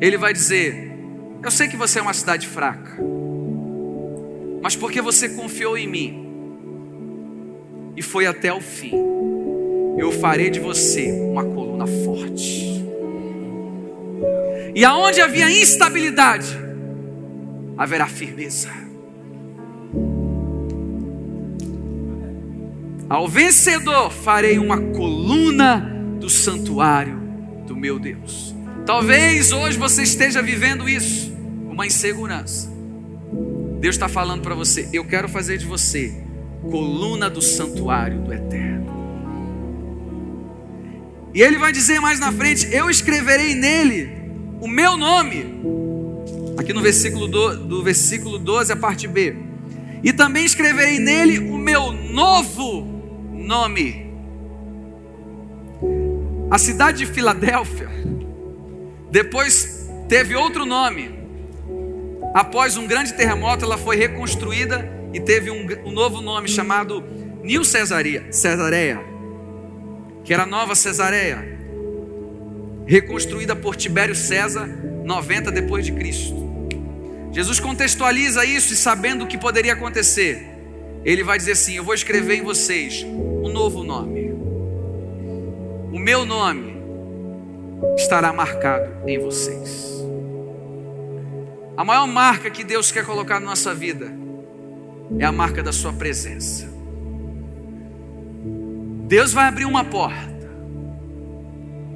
ele 0.00 0.18
vai 0.18 0.32
dizer: 0.32 0.98
Eu 1.44 1.50
sei 1.52 1.68
que 1.68 1.76
você 1.76 2.00
é 2.00 2.02
uma 2.02 2.12
cidade 2.12 2.48
fraca, 2.48 2.98
mas 4.60 4.74
porque 4.74 5.00
você 5.00 5.28
confiou 5.28 5.78
em 5.78 5.86
mim 5.86 6.26
e 7.96 8.02
foi 8.02 8.26
até 8.26 8.52
o 8.52 8.60
fim, 8.60 8.96
eu 9.96 10.10
farei 10.10 10.50
de 10.50 10.58
você 10.58 11.08
uma 11.12 11.44
coluna 11.44 11.86
forte. 11.86 12.84
E 14.74 14.84
aonde 14.84 15.20
havia 15.20 15.48
instabilidade, 15.48 16.63
haverá 17.76 18.06
firmeza. 18.06 18.70
Ao 23.08 23.28
vencedor 23.28 24.10
farei 24.10 24.58
uma 24.58 24.78
coluna 24.78 25.80
do 26.18 26.28
santuário 26.28 27.20
do 27.66 27.76
meu 27.76 27.98
Deus. 27.98 28.54
Talvez 28.86 29.52
hoje 29.52 29.78
você 29.78 30.02
esteja 30.02 30.42
vivendo 30.42 30.88
isso, 30.88 31.32
uma 31.70 31.86
insegurança. 31.86 32.72
Deus 33.80 33.94
está 33.94 34.08
falando 34.08 34.42
para 34.42 34.54
você: 34.54 34.88
eu 34.92 35.04
quero 35.04 35.28
fazer 35.28 35.58
de 35.58 35.66
você 35.66 36.22
coluna 36.70 37.28
do 37.28 37.42
santuário 37.42 38.20
do 38.20 38.32
Eterno. 38.32 38.84
E 41.34 41.42
ele 41.42 41.58
vai 41.58 41.72
dizer 41.72 42.00
mais 42.00 42.18
na 42.18 42.32
frente: 42.32 42.68
eu 42.72 42.88
escreverei 42.88 43.54
nele 43.54 44.10
o 44.60 44.68
meu 44.68 44.96
nome 44.96 45.83
aqui 46.64 46.72
no 46.72 46.80
versículo 46.80 47.28
do, 47.28 47.56
do 47.58 47.82
versículo 47.82 48.38
12, 48.38 48.72
a 48.72 48.76
parte 48.76 49.06
B. 49.06 49.36
E 50.02 50.12
também 50.12 50.44
escreverei 50.44 50.98
nele 50.98 51.38
o 51.38 51.58
meu 51.58 51.92
novo 51.92 52.82
nome. 53.32 54.10
A 56.50 56.58
cidade 56.58 56.98
de 56.98 57.06
Filadélfia 57.06 57.88
depois 59.10 59.88
teve 60.08 60.34
outro 60.34 60.64
nome. 60.64 61.14
Após 62.32 62.76
um 62.76 62.86
grande 62.86 63.12
terremoto, 63.12 63.64
ela 63.64 63.78
foi 63.78 63.96
reconstruída 63.96 64.90
e 65.12 65.20
teve 65.20 65.50
um, 65.50 65.66
um 65.86 65.92
novo 65.92 66.20
nome 66.20 66.48
chamado 66.48 67.04
New 67.42 67.64
Cesaria, 67.64 68.26
Cesareia, 68.32 69.00
que 70.24 70.32
era 70.32 70.46
Nova 70.46 70.74
Cesareia, 70.74 71.58
reconstruída 72.86 73.54
por 73.54 73.76
Tibério 73.76 74.14
César 74.14 74.66
90 75.04 75.52
depois 75.52 75.84
de 75.84 75.92
Cristo. 75.92 76.43
Jesus 77.34 77.58
contextualiza 77.58 78.44
isso 78.44 78.72
e 78.72 78.76
sabendo 78.76 79.24
o 79.24 79.26
que 79.26 79.36
poderia 79.36 79.72
acontecer, 79.72 80.46
ele 81.04 81.24
vai 81.24 81.36
dizer 81.36 81.52
assim: 81.52 81.74
Eu 81.74 81.82
vou 81.82 81.92
escrever 81.92 82.36
em 82.36 82.42
vocês 82.42 83.02
um 83.02 83.48
novo 83.48 83.82
nome. 83.82 84.32
O 85.92 85.98
meu 85.98 86.24
nome 86.24 86.76
estará 87.96 88.32
marcado 88.32 89.08
em 89.08 89.18
vocês. 89.18 89.92
A 91.76 91.84
maior 91.84 92.06
marca 92.06 92.48
que 92.48 92.62
Deus 92.62 92.92
quer 92.92 93.04
colocar 93.04 93.40
na 93.40 93.46
nossa 93.46 93.74
vida 93.74 94.12
é 95.18 95.24
a 95.24 95.32
marca 95.32 95.60
da 95.60 95.72
Sua 95.72 95.92
presença. 95.92 96.72
Deus 99.08 99.32
vai 99.32 99.48
abrir 99.48 99.64
uma 99.64 99.84
porta, 99.84 100.48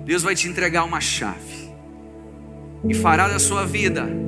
Deus 0.05 0.25
vai 0.25 0.35
te 0.35 0.49
entregar 0.49 0.83
uma 0.83 1.01
chave 1.01 1.73
e 2.89 2.93
fará 2.93 3.29
da 3.29 3.39
sua 3.39 3.65
vida 3.65 4.28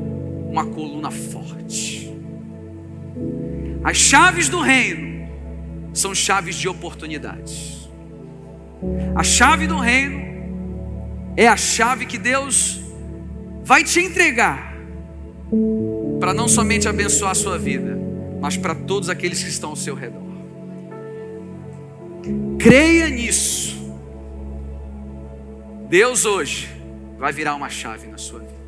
uma 0.50 0.66
coluna 0.66 1.10
forte. 1.10 2.12
As 3.84 3.96
chaves 3.96 4.48
do 4.48 4.60
reino 4.60 5.28
são 5.94 6.14
chaves 6.14 6.56
de 6.56 6.68
oportunidades. 6.68 7.88
A 9.14 9.22
chave 9.22 9.66
do 9.66 9.78
reino 9.78 10.20
é 11.36 11.46
a 11.46 11.56
chave 11.56 12.04
que 12.04 12.18
Deus 12.18 12.80
vai 13.62 13.84
te 13.84 14.00
entregar 14.00 14.74
para 16.18 16.34
não 16.34 16.48
somente 16.48 16.88
abençoar 16.88 17.30
a 17.30 17.34
sua 17.34 17.56
vida, 17.56 17.96
mas 18.40 18.56
para 18.56 18.74
todos 18.74 19.08
aqueles 19.08 19.42
que 19.42 19.48
estão 19.48 19.70
ao 19.70 19.76
seu 19.76 19.94
redor. 19.94 20.20
Creia 22.58 23.08
nisso. 23.08 23.78
Deus 25.88 26.24
hoje 26.24 26.68
vai 27.18 27.32
virar 27.32 27.54
uma 27.54 27.68
chave 27.68 28.06
na 28.06 28.18
sua 28.18 28.40
vida. 28.40 28.60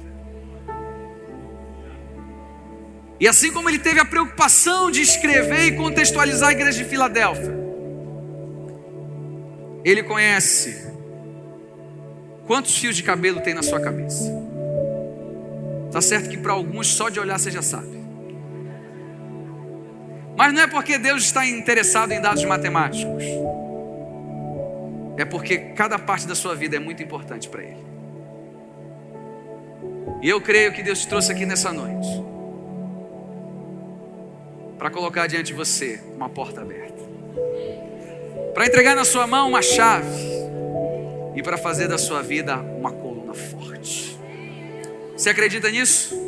E 3.23 3.29
assim 3.29 3.53
como 3.53 3.69
ele 3.69 3.79
teve 3.79 4.01
a 4.01 4.05
preocupação 4.05 4.91
de 4.91 5.01
escrever 5.01 5.67
e 5.67 5.77
contextualizar 5.77 6.49
a 6.49 6.53
igreja 6.53 6.83
de 6.83 6.91
Filadélfia, 6.91 7.55
ele 9.85 10.03
conhece 10.03 10.91
quantos 12.49 12.77
fios 12.77 12.97
de 12.97 13.05
cabelo 13.05 13.41
tem 13.41 13.55
na 13.55 13.63
sua 13.63 13.79
cabeça. 13.79 14.25
Tá 15.93 16.01
certo 16.01 16.31
que 16.31 16.37
para 16.37 16.53
alguns 16.53 16.89
só 16.89 17.09
de 17.09 17.21
olhar 17.21 17.39
você 17.39 17.49
já 17.53 17.63
sabe. 17.63 17.97
Mas 20.37 20.53
não 20.53 20.63
é 20.63 20.67
porque 20.67 20.99
Deus 20.99 21.23
está 21.23 21.47
interessado 21.47 22.11
em 22.11 22.21
dados 22.21 22.45
matemáticos. 22.45 23.23
É 25.17 25.25
porque 25.25 25.59
cada 25.77 25.97
parte 25.97 26.27
da 26.27 26.35
sua 26.35 26.57
vida 26.57 26.75
é 26.75 26.81
muito 26.81 27.01
importante 27.05 27.49
para 27.49 27.63
Ele. 27.63 27.87
E 30.21 30.29
eu 30.29 30.41
creio 30.41 30.73
que 30.73 30.83
Deus 30.83 31.03
te 31.03 31.07
trouxe 31.07 31.31
aqui 31.31 31.47
nessa 31.47 31.73
noite 31.73 32.32
para 34.83 34.91
colocar 34.91 35.29
diante 35.29 35.47
de 35.47 35.53
você 35.53 36.01
uma 36.17 36.29
porta 36.29 36.61
aberta, 36.61 37.01
para 38.53 38.67
entregar 38.67 38.97
na 38.97 39.05
sua 39.05 39.29
mão 39.29 39.49
uma 39.49 39.63
chave 39.63 40.27
e 41.37 41.41
para 41.41 41.57
fazer 41.57 41.87
da 41.87 41.97
sua 41.97 42.21
vida 42.21 42.57
uma 42.57 42.91
coluna 42.91 43.33
forte. 43.33 44.19
Você 45.17 45.31
acredita 45.31 45.71
nisso? 45.71 46.22